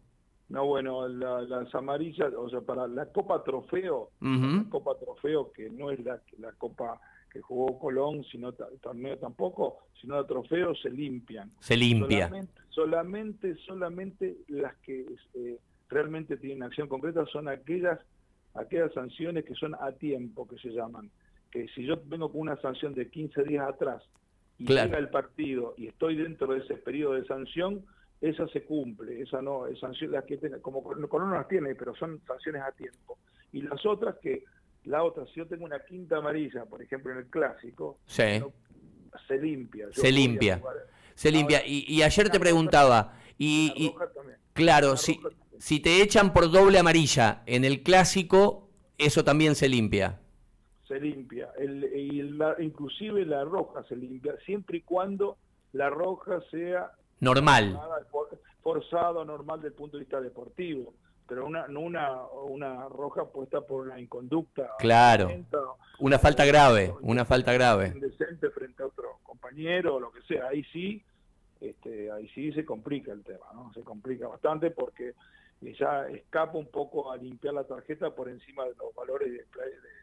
No, 0.50 0.66
bueno, 0.66 1.08
las 1.08 1.74
amarillas, 1.76 2.34
o 2.34 2.50
sea, 2.50 2.62
para 2.62 2.88
la 2.88 3.06
Copa 3.06 3.44
Trofeo, 3.44 4.10
la 4.20 4.66
Copa 4.70 4.98
Trofeo, 5.00 5.52
que 5.54 5.70
no 5.70 5.92
es 5.92 6.04
la, 6.04 6.20
la 6.40 6.52
Copa 6.54 7.00
que 7.32 7.42
jugó 7.42 7.80
Colón, 7.80 8.24
sino 8.32 8.52
torneo 8.54 9.18
tampoco, 9.18 9.78
sino 10.02 10.18
de 10.18 10.28
trofeo, 10.28 10.76
se 10.76 10.90
limpian. 10.90 11.52
Se 11.60 11.78
limpia. 11.78 12.32
Solamente, 12.70 13.56
solamente, 13.66 14.38
las 14.48 14.76
que 14.78 15.06
eh, 15.36 15.58
realmente 15.90 16.38
tienen 16.38 16.64
acción 16.64 16.88
concreta 16.88 17.26
son 17.28 17.48
aquellas, 17.48 18.00
aquellas 18.56 18.92
sanciones 18.94 19.46
que 19.46 19.56
son 19.56 19.76
a 19.76 19.92
tiempo, 19.94 20.48
que 20.48 20.58
se 20.58 20.70
llaman. 20.70 21.10
Que 21.54 21.68
si 21.76 21.86
yo 21.86 22.02
vengo 22.06 22.32
con 22.32 22.42
una 22.42 22.60
sanción 22.60 22.96
de 22.96 23.10
15 23.10 23.44
días 23.44 23.70
atrás 23.70 24.02
y 24.58 24.66
llega 24.66 24.98
el 24.98 25.10
partido 25.10 25.76
y 25.78 25.88
estoy 25.88 26.16
dentro 26.16 26.48
de 26.48 26.60
ese 26.60 26.74
periodo 26.76 27.14
de 27.14 27.26
sanción, 27.26 27.86
esa 28.22 28.48
se 28.48 28.64
cumple, 28.64 29.22
esa 29.22 29.42
no, 29.42 29.68
es 29.68 29.80
sanción, 29.80 30.12
las 30.12 30.24
que 30.24 30.38
tenga, 30.38 30.60
como 30.60 30.82
Colón 30.82 31.30
no 31.30 31.36
las 31.36 31.48
tiene, 31.48 31.76
pero 31.76 31.94
son 31.96 32.22
sanciones 32.26 32.64
a 32.64 32.72
tiempo. 32.72 33.20
Y 33.52 33.62
las 33.62 33.86
otras 33.86 34.16
que 34.20 34.44
la 34.86 35.04
otra, 35.04 35.26
si 35.28 35.36
yo 35.36 35.48
tengo 35.48 35.66
una 35.66 35.80
quinta 35.80 36.18
amarilla, 36.18 36.66
por 36.66 36.82
ejemplo, 36.82 37.12
en 37.12 37.20
el 37.20 37.26
clásico, 37.28 38.00
se 38.08 38.42
limpia. 39.40 39.88
se 39.92 40.12
limpia. 40.12 40.62
Se 41.16 41.32
limpia. 41.32 41.62
Y, 41.66 42.02
ayer 42.02 42.30
te 42.30 42.40
preguntaba, 42.40 43.14
y, 43.38 43.94
claro, 44.54 44.98
si, 44.98 45.20
si 45.60 45.80
te 45.80 46.02
echan 46.02 46.34
por 46.34 46.52
doble 46.52 46.80
amarilla 46.80 47.44
en 47.46 47.64
el 47.64 47.84
clásico, 47.84 48.70
eso 48.98 49.24
también 49.24 49.56
se 49.56 49.70
limpia. 49.70 50.20
Se 50.94 51.00
limpia. 51.00 51.50
El, 51.58 52.40
inclusive 52.60 53.26
la 53.26 53.44
roja 53.44 53.84
se 53.84 53.96
limpia, 53.96 54.36
siempre 54.46 54.78
y 54.78 54.82
cuando 54.82 55.38
la 55.72 55.90
roja 55.90 56.40
sea 56.52 56.92
normal. 57.20 57.80
Forzado, 58.62 59.26
normal 59.26 59.60
desde 59.60 59.70
el 59.70 59.74
punto 59.74 59.98
de 59.98 60.04
vista 60.04 60.22
deportivo 60.22 60.94
pero 61.28 61.46
una, 61.46 61.68
no 61.68 61.80
una, 61.80 62.26
una 62.26 62.88
roja 62.90 63.26
puesta 63.26 63.62
por 63.62 63.88
una 63.88 64.00
inconducta. 64.00 64.70
Claro. 64.80 65.30
Una 66.00 66.20
falta 66.20 66.46
grave, 66.46 66.94
una 67.02 67.26
falta 67.26 67.54
grave. 67.54 67.94
Indecente 67.96 68.50
frente 68.50 68.84
a 68.84 68.88
otro 68.88 69.20
compañero 69.24 69.96
o 69.96 70.00
lo 70.00 70.12
que 70.12 70.22
sea. 70.24 70.50
Ahí 70.50 70.64
sí, 70.66 71.02
este, 71.62 72.12
ahí 72.12 72.28
sí 72.36 72.52
se 72.52 72.66
complica 72.66 73.12
el 73.12 73.24
tema, 73.24 73.46
¿no? 73.54 73.72
Se 73.74 73.82
complica 73.82 74.28
bastante 74.28 74.72
porque 74.72 75.14
ya 75.62 76.08
escapa 76.10 76.58
un 76.58 76.68
poco 76.68 77.12
a 77.12 77.18
limpiar 77.18 77.54
la 77.54 77.64
tarjeta 77.64 78.14
por 78.14 78.28
encima 78.30 78.66
de 78.66 78.76
los 78.76 78.94
valores 78.94 79.32
del 79.32 79.40
de, 79.40 80.03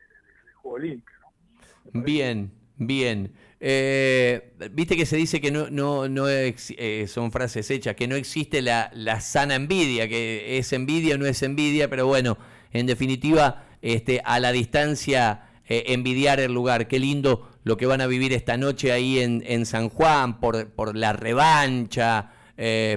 Bien. 1.93 2.51
Bien. 2.81 3.33
Eh, 3.61 4.55
Viste 4.73 4.97
que 4.97 5.05
se 5.05 5.17
dice 5.19 5.39
que 5.39 5.51
no, 5.51 5.69
no, 5.69 6.09
no 6.09 6.29
eh, 6.31 6.55
son 7.09 7.31
frases 7.31 7.71
hechas, 7.71 7.95
que 7.95 8.09
no 8.09 8.17
existe 8.17 8.63
la, 8.63 8.91
la, 8.95 9.21
sana 9.21 9.55
envidia, 9.55 10.09
que 10.09 10.57
es 10.57 10.73
envidia 10.73 11.17
o 11.17 11.19
no 11.19 11.27
es 11.27 11.43
envidia, 11.43 11.91
pero 11.91 12.07
bueno, 12.07 12.39
en 12.73 12.87
definitiva, 12.87 13.67
este, 13.83 14.23
a 14.25 14.41
la 14.41 14.51
distancia, 14.53 15.43
eh, 15.69 15.85
envidiar 15.89 16.41
el 16.41 16.55
lugar. 16.55 16.89
Qué 16.89 16.99
lindo 16.99 17.51
lo 17.65 17.77
que 17.77 17.85
van 17.85 18.01
a 18.01 18.07
vivir 18.07 18.33
esta 18.33 18.57
noche 18.57 18.93
ahí 18.93 19.19
en, 19.19 19.45
en 19.47 19.67
San 19.67 19.91
Juan, 19.91 20.41
por, 20.41 20.71
por 20.71 20.97
la 20.97 21.13
revancha, 21.13 22.33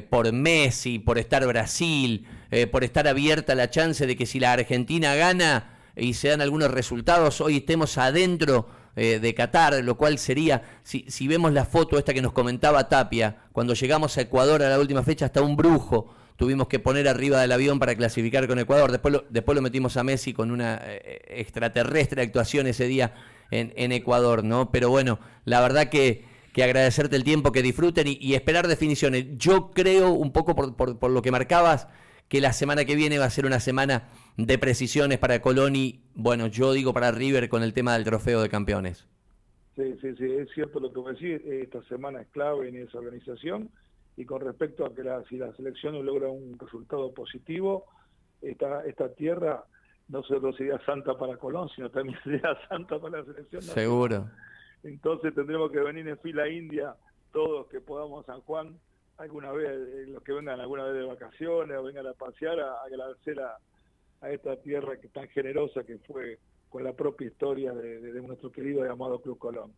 por 0.09 0.31
Messi, 0.33 0.99
por 0.99 1.17
estar 1.17 1.45
Brasil, 1.47 2.27
por 2.69 2.83
estar 2.83 3.07
abierta 3.07 3.55
la 3.55 3.69
chance 3.69 4.05
de 4.05 4.17
que 4.17 4.25
si 4.25 4.37
la 4.41 4.51
Argentina 4.51 5.15
gana 5.15 5.72
y 5.95 6.13
se 6.13 6.29
dan 6.29 6.41
algunos 6.41 6.71
resultados, 6.71 7.41
hoy 7.41 7.57
estemos 7.57 7.97
adentro 7.97 8.67
eh, 8.95 9.19
de 9.19 9.33
Qatar, 9.33 9.83
lo 9.83 9.97
cual 9.97 10.17
sería, 10.17 10.79
si, 10.83 11.05
si 11.07 11.27
vemos 11.27 11.53
la 11.53 11.65
foto 11.65 11.97
esta 11.97 12.13
que 12.13 12.21
nos 12.21 12.33
comentaba 12.33 12.89
Tapia, 12.89 13.43
cuando 13.51 13.73
llegamos 13.73 14.17
a 14.17 14.21
Ecuador 14.21 14.63
a 14.63 14.69
la 14.69 14.79
última 14.79 15.03
fecha, 15.03 15.25
hasta 15.25 15.41
un 15.41 15.55
brujo 15.55 16.13
tuvimos 16.35 16.67
que 16.67 16.79
poner 16.79 17.07
arriba 17.07 17.39
del 17.41 17.51
avión 17.51 17.79
para 17.79 17.95
clasificar 17.95 18.47
con 18.47 18.59
Ecuador. 18.59 18.91
Después 18.91 19.13
lo, 19.13 19.25
después 19.29 19.55
lo 19.55 19.61
metimos 19.61 19.97
a 19.97 20.03
Messi 20.03 20.33
con 20.33 20.51
una 20.51 20.79
eh, 20.83 21.21
extraterrestre 21.27 22.21
actuación 22.21 22.67
ese 22.67 22.87
día 22.87 23.13
en, 23.51 23.91
Ecuador, 23.91 24.43
¿no? 24.43 24.71
Pero 24.71 24.89
bueno, 24.89 25.19
la 25.45 25.61
verdad 25.61 25.89
que, 25.89 26.25
que 26.53 26.63
agradecerte 26.63 27.15
el 27.15 27.23
tiempo, 27.23 27.51
que 27.51 27.61
disfruten 27.61 28.07
y, 28.07 28.33
esperar 28.33 28.67
definiciones. 28.67 29.25
Yo 29.37 29.71
creo, 29.71 30.09
un 30.09 30.31
poco 30.31 30.55
por, 30.55 30.75
por 30.75 31.11
lo 31.11 31.21
que 31.21 31.29
marcabas, 31.29 31.87
que 32.27 32.41
la 32.41 32.51
semana 32.51 32.83
que 32.83 32.95
viene 32.95 33.19
va 33.19 33.25
a 33.25 33.29
ser 33.29 33.45
una 33.45 33.59
semana 33.59 34.09
de 34.37 34.57
precisiones 34.57 35.19
para 35.19 35.41
Colón 35.41 35.75
y, 35.75 36.01
bueno, 36.15 36.47
yo 36.47 36.73
digo 36.73 36.93
para 36.93 37.11
River 37.11 37.49
con 37.49 37.63
el 37.63 37.73
tema 37.73 37.93
del 37.93 38.03
trofeo 38.03 38.41
de 38.41 38.49
campeones. 38.49 39.07
Sí, 39.75 39.95
sí, 40.01 40.15
sí, 40.17 40.25
es 40.25 40.49
cierto 40.53 40.79
lo 40.79 40.91
que 40.91 40.99
vos 40.99 41.19
decís, 41.19 41.41
esta 41.45 41.81
semana 41.83 42.21
es 42.21 42.27
clave 42.27 42.69
en 42.69 42.75
esa 42.77 42.99
organización 42.99 43.69
y 44.15 44.25
con 44.25 44.41
respecto 44.41 44.85
a 44.85 44.93
que 44.93 45.03
la, 45.03 45.23
si 45.23 45.37
la 45.37 45.51
selección 45.55 46.03
logra 46.05 46.29
un 46.29 46.57
resultado 46.59 47.11
positivo, 47.13 47.85
esta, 48.41 48.85
esta 48.85 49.09
tierra 49.13 49.63
no 50.09 50.21
solo 50.23 50.53
sería 50.53 50.79
santa 50.85 51.17
para 51.17 51.37
Colón, 51.37 51.69
sino 51.75 51.89
también 51.89 52.17
sería 52.23 52.57
santa 52.69 52.99
para 52.99 53.19
la 53.19 53.25
selección. 53.25 53.61
Seguro. 53.61 54.29
Entonces 54.83 55.33
tendremos 55.33 55.71
que 55.71 55.79
venir 55.79 56.07
en 56.07 56.19
fila 56.19 56.47
india 56.47 56.95
todos 57.31 57.67
que 57.67 57.81
podamos 57.81 58.23
a 58.23 58.33
San 58.33 58.41
Juan 58.41 58.77
alguna 59.17 59.51
vez, 59.51 59.69
eh, 59.69 60.05
los 60.07 60.21
que 60.23 60.33
vengan 60.33 60.59
alguna 60.59 60.83
vez 60.85 60.93
de 60.95 61.03
vacaciones 61.03 61.77
o 61.77 61.83
vengan 61.83 62.05
a 62.05 62.13
pasear, 62.13 62.59
a, 62.59 62.83
agradecer 62.83 63.39
a, 63.39 63.57
a 64.23 64.29
esta 64.31 64.55
tierra 64.55 64.97
que 64.99 65.09
tan 65.09 65.27
generosa 65.29 65.83
que 65.83 65.97
fue 66.07 66.39
con 66.69 66.83
la 66.83 66.93
propia 66.93 67.27
historia 67.27 67.73
de, 67.73 68.21
nuestro 68.21 68.51
querido 68.51 68.85
y 68.85 68.89
amado 68.89 69.21
Club 69.21 69.37
Colón. 69.37 69.71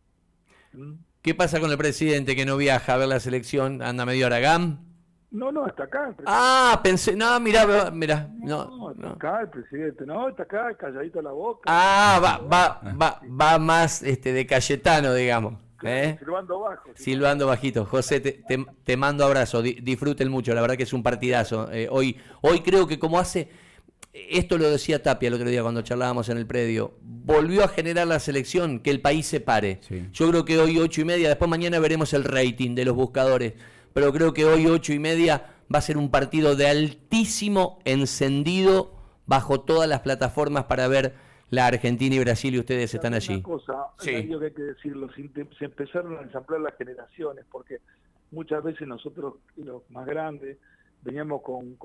¿Mm? 0.72 0.94
¿Qué 1.20 1.34
pasa 1.34 1.60
con 1.60 1.70
el 1.70 1.76
presidente 1.76 2.36
que 2.36 2.46
no 2.46 2.56
viaja 2.56 2.94
a 2.94 2.96
ver 2.96 3.08
la 3.08 3.20
selección? 3.20 3.82
¿Anda 3.82 4.06
medio 4.06 4.26
Aragán? 4.26 4.78
No, 5.32 5.50
no, 5.50 5.66
está 5.66 5.84
acá. 5.84 6.14
ah, 6.24 6.80
pensé, 6.82 7.16
no, 7.16 7.38
mira, 7.40 7.90
mira, 7.90 8.30
no, 8.38 8.70
no, 8.70 8.90
está 8.92 9.10
acá 9.10 9.40
el 9.42 9.50
presidente, 9.50 10.06
no, 10.06 10.28
está 10.28 10.44
acá, 10.44 10.74
calladito 10.74 11.20
la 11.20 11.32
boca. 11.32 11.62
Ah, 11.66 12.20
va, 12.22 12.38
va, 12.38 12.80
va, 12.94 13.20
va 13.28 13.58
más 13.58 14.02
este, 14.04 14.32
de 14.32 14.46
Cayetano, 14.46 15.12
digamos. 15.12 15.54
¿eh? 15.82 16.16
Silbando 16.18 16.60
bajo. 16.60 16.90
Silbando 16.94 17.46
bajito. 17.48 17.84
José, 17.84 18.20
te, 18.20 18.42
te, 18.84 18.96
mando 18.96 19.24
abrazo, 19.24 19.60
disfruten 19.60 20.30
mucho, 20.30 20.54
la 20.54 20.60
verdad 20.60 20.76
que 20.76 20.84
es 20.84 20.92
un 20.92 21.02
partidazo. 21.02 21.70
Eh, 21.72 21.88
hoy, 21.90 22.16
hoy 22.40 22.60
creo 22.60 22.86
que 22.86 22.98
como 22.98 23.18
hace 23.18 23.50
esto 24.30 24.58
lo 24.58 24.70
decía 24.70 25.02
Tapia 25.02 25.28
el 25.28 25.34
otro 25.34 25.48
día 25.48 25.62
cuando 25.62 25.82
charlábamos 25.82 26.28
en 26.28 26.38
el 26.38 26.46
predio, 26.46 26.94
volvió 27.02 27.64
a 27.64 27.68
generar 27.68 28.06
la 28.06 28.18
selección, 28.18 28.80
que 28.80 28.90
el 28.90 29.00
país 29.00 29.26
se 29.26 29.40
pare. 29.40 29.80
Yo 30.12 30.30
creo 30.30 30.44
que 30.44 30.58
hoy 30.58 30.78
ocho 30.78 31.00
y 31.00 31.04
media, 31.04 31.28
después 31.28 31.50
mañana 31.50 31.78
veremos 31.78 32.12
el 32.12 32.24
rating 32.24 32.74
de 32.74 32.84
los 32.84 32.94
buscadores, 32.94 33.54
pero 33.92 34.12
creo 34.12 34.32
que 34.32 34.44
hoy 34.44 34.66
ocho 34.66 34.92
y 34.92 34.98
media 34.98 35.54
va 35.72 35.78
a 35.78 35.82
ser 35.82 35.98
un 35.98 36.10
partido 36.10 36.56
de 36.56 36.68
altísimo 36.68 37.80
encendido 37.84 38.94
bajo 39.26 39.60
todas 39.60 39.88
las 39.88 40.00
plataformas 40.00 40.64
para 40.64 40.88
ver 40.88 41.14
la 41.50 41.66
Argentina 41.66 42.14
y 42.14 42.18
Brasil 42.20 42.54
y 42.54 42.60
ustedes 42.60 42.94
están 42.94 43.14
allí. 43.14 43.34
Una 43.34 43.42
cosa, 43.42 43.86
sí. 43.98 44.10
que 44.10 44.16
hay 44.16 44.52
que 44.52 44.62
decirlo, 44.62 45.08
se 45.12 45.64
empezaron 45.64 46.18
a 46.18 46.22
ensamblar 46.22 46.60
las 46.60 46.76
generaciones, 46.76 47.44
porque 47.50 47.80
muchas 48.30 48.62
veces 48.62 48.86
nosotros, 48.88 49.34
los 49.56 49.88
más 49.90 50.06
grandes, 50.06 50.58
veníamos 51.02 51.42
con 51.42 51.76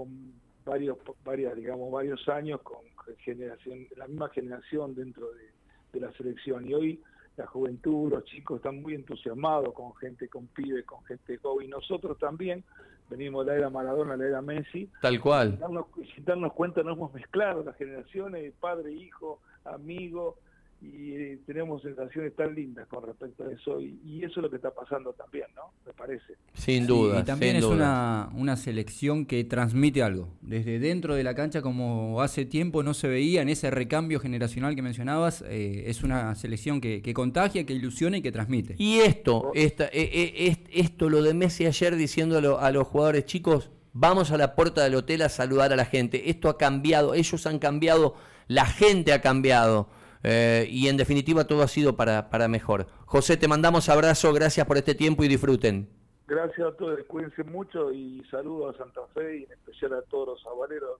varios, 0.65 0.97
varias, 1.23 1.55
digamos, 1.55 1.91
varios 1.91 2.27
años 2.29 2.61
con 2.61 2.79
generación, 3.19 3.87
la 3.95 4.07
misma 4.07 4.29
generación 4.29 4.95
dentro 4.95 5.27
de, 5.31 5.99
la 5.99 6.11
selección. 6.13 6.65
Y 6.67 6.73
hoy 6.73 7.01
la 7.35 7.45
juventud, 7.47 8.11
los 8.11 8.23
chicos 8.23 8.57
están 8.57 8.81
muy 8.81 8.95
entusiasmados 8.95 9.73
con 9.73 9.93
gente, 9.95 10.29
con 10.29 10.47
pibes, 10.47 10.85
con 10.85 11.03
gente 11.03 11.37
joven. 11.37 11.67
Y 11.67 11.69
nosotros 11.69 12.17
también 12.17 12.63
venimos 13.09 13.45
de 13.45 13.51
la 13.51 13.57
era 13.57 13.69
Maradona, 13.69 14.15
la 14.15 14.25
era 14.25 14.41
Messi. 14.41 14.89
Tal 15.01 15.19
cual. 15.19 15.51
Sin 15.51 15.59
darnos, 15.59 15.85
sin 16.15 16.25
darnos 16.25 16.53
cuenta, 16.53 16.81
nos 16.81 16.95
hemos 16.95 17.13
mezclado 17.13 17.63
las 17.63 17.75
generaciones, 17.75 18.53
padre, 18.59 18.93
hijo, 18.93 19.41
amigo, 19.65 20.37
y 20.81 21.35
tenemos 21.45 21.83
sensaciones 21.83 22.35
tan 22.35 22.55
lindas 22.55 22.87
con 22.87 23.05
respecto 23.05 23.43
a 23.43 23.51
eso 23.51 23.79
y, 23.79 24.21
eso 24.23 24.39
es 24.39 24.43
lo 24.43 24.49
que 24.49 24.55
está 24.55 24.71
pasando 24.71 25.13
también, 25.13 25.45
¿no? 25.55 25.73
Me 25.85 25.93
parece. 25.93 26.33
Sin 26.53 26.85
duda. 26.85 27.19
y 27.19 27.23
también 27.23 27.55
es 27.55 27.63
Una, 27.63 28.29
una 28.35 28.55
selección 28.55 29.25
que 29.25 29.43
transmite 29.43 30.03
algo. 30.03 30.29
Desde 30.41 30.79
dentro 30.79 31.15
de 31.15 31.23
la 31.23 31.35
cancha, 31.35 31.61
como 31.61 32.21
hace 32.21 32.45
tiempo 32.45 32.83
no 32.83 32.93
se 32.93 33.07
veía 33.07 33.41
en 33.41 33.49
ese 33.49 33.71
recambio 33.71 34.19
generacional 34.19 34.75
que 34.75 34.81
mencionabas, 34.81 35.43
eh, 35.47 35.83
es 35.87 36.03
una 36.03 36.33
selección 36.35 36.81
que, 36.81 37.01
que, 37.01 37.13
contagia, 37.13 37.65
que 37.65 37.73
ilusiona 37.73 38.17
y 38.17 38.21
que 38.21 38.31
transmite. 38.31 38.75
Y 38.77 38.99
esto, 38.99 39.51
esta, 39.53 39.85
eh, 39.85 40.09
eh, 40.13 40.57
esto 40.71 41.09
lo 41.09 41.21
de 41.21 41.33
Messi 41.33 41.65
ayer 41.65 41.95
diciéndolo 41.95 42.59
a 42.59 42.71
los 42.71 42.87
jugadores 42.87 43.25
chicos, 43.25 43.69
vamos 43.93 44.31
a 44.31 44.37
la 44.37 44.55
puerta 44.55 44.83
del 44.83 44.95
hotel 44.95 45.21
a 45.21 45.29
saludar 45.29 45.73
a 45.73 45.75
la 45.75 45.85
gente. 45.85 46.29
Esto 46.29 46.49
ha 46.49 46.57
cambiado, 46.57 47.13
ellos 47.13 47.45
han 47.45 47.59
cambiado, 47.59 48.15
la 48.47 48.65
gente 48.65 49.13
ha 49.13 49.21
cambiado. 49.21 49.89
Eh, 50.23 50.67
y 50.69 50.87
en 50.87 50.97
definitiva 50.97 51.45
todo 51.45 51.63
ha 51.63 51.67
sido 51.67 51.95
para, 51.95 52.29
para 52.29 52.47
mejor. 52.47 52.87
José, 53.05 53.37
te 53.37 53.47
mandamos 53.47 53.89
abrazo, 53.89 54.31
gracias 54.33 54.65
por 54.67 54.77
este 54.77 54.95
tiempo 54.95 55.23
y 55.23 55.27
disfruten. 55.27 55.89
Gracias 56.27 56.67
a 56.67 56.71
todos, 56.77 56.99
cuídense 57.07 57.43
mucho 57.43 57.91
y 57.91 58.23
saludos 58.31 58.75
a 58.75 58.77
Santa 58.77 59.01
Fe 59.13 59.39
y 59.39 59.43
en 59.43 59.51
especial 59.51 59.93
a 59.93 60.01
todos 60.03 60.29
los 60.29 60.41
sabaleros 60.41 60.99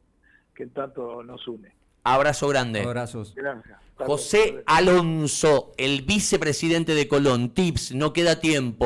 que 0.54 0.68
tanto 0.68 1.24
nos 1.24 1.48
une. 1.48 1.72
Abrazo 2.04 2.48
grande. 2.48 2.82
Abrazos. 2.82 3.34
Gracias. 3.36 3.80
José 3.96 4.64
Alonso, 4.66 5.74
el 5.78 6.02
vicepresidente 6.02 6.96
de 6.96 7.08
Colón. 7.08 7.52
Tips, 7.52 7.94
no 7.94 8.14
queda 8.14 8.40
tiempo. 8.40 8.80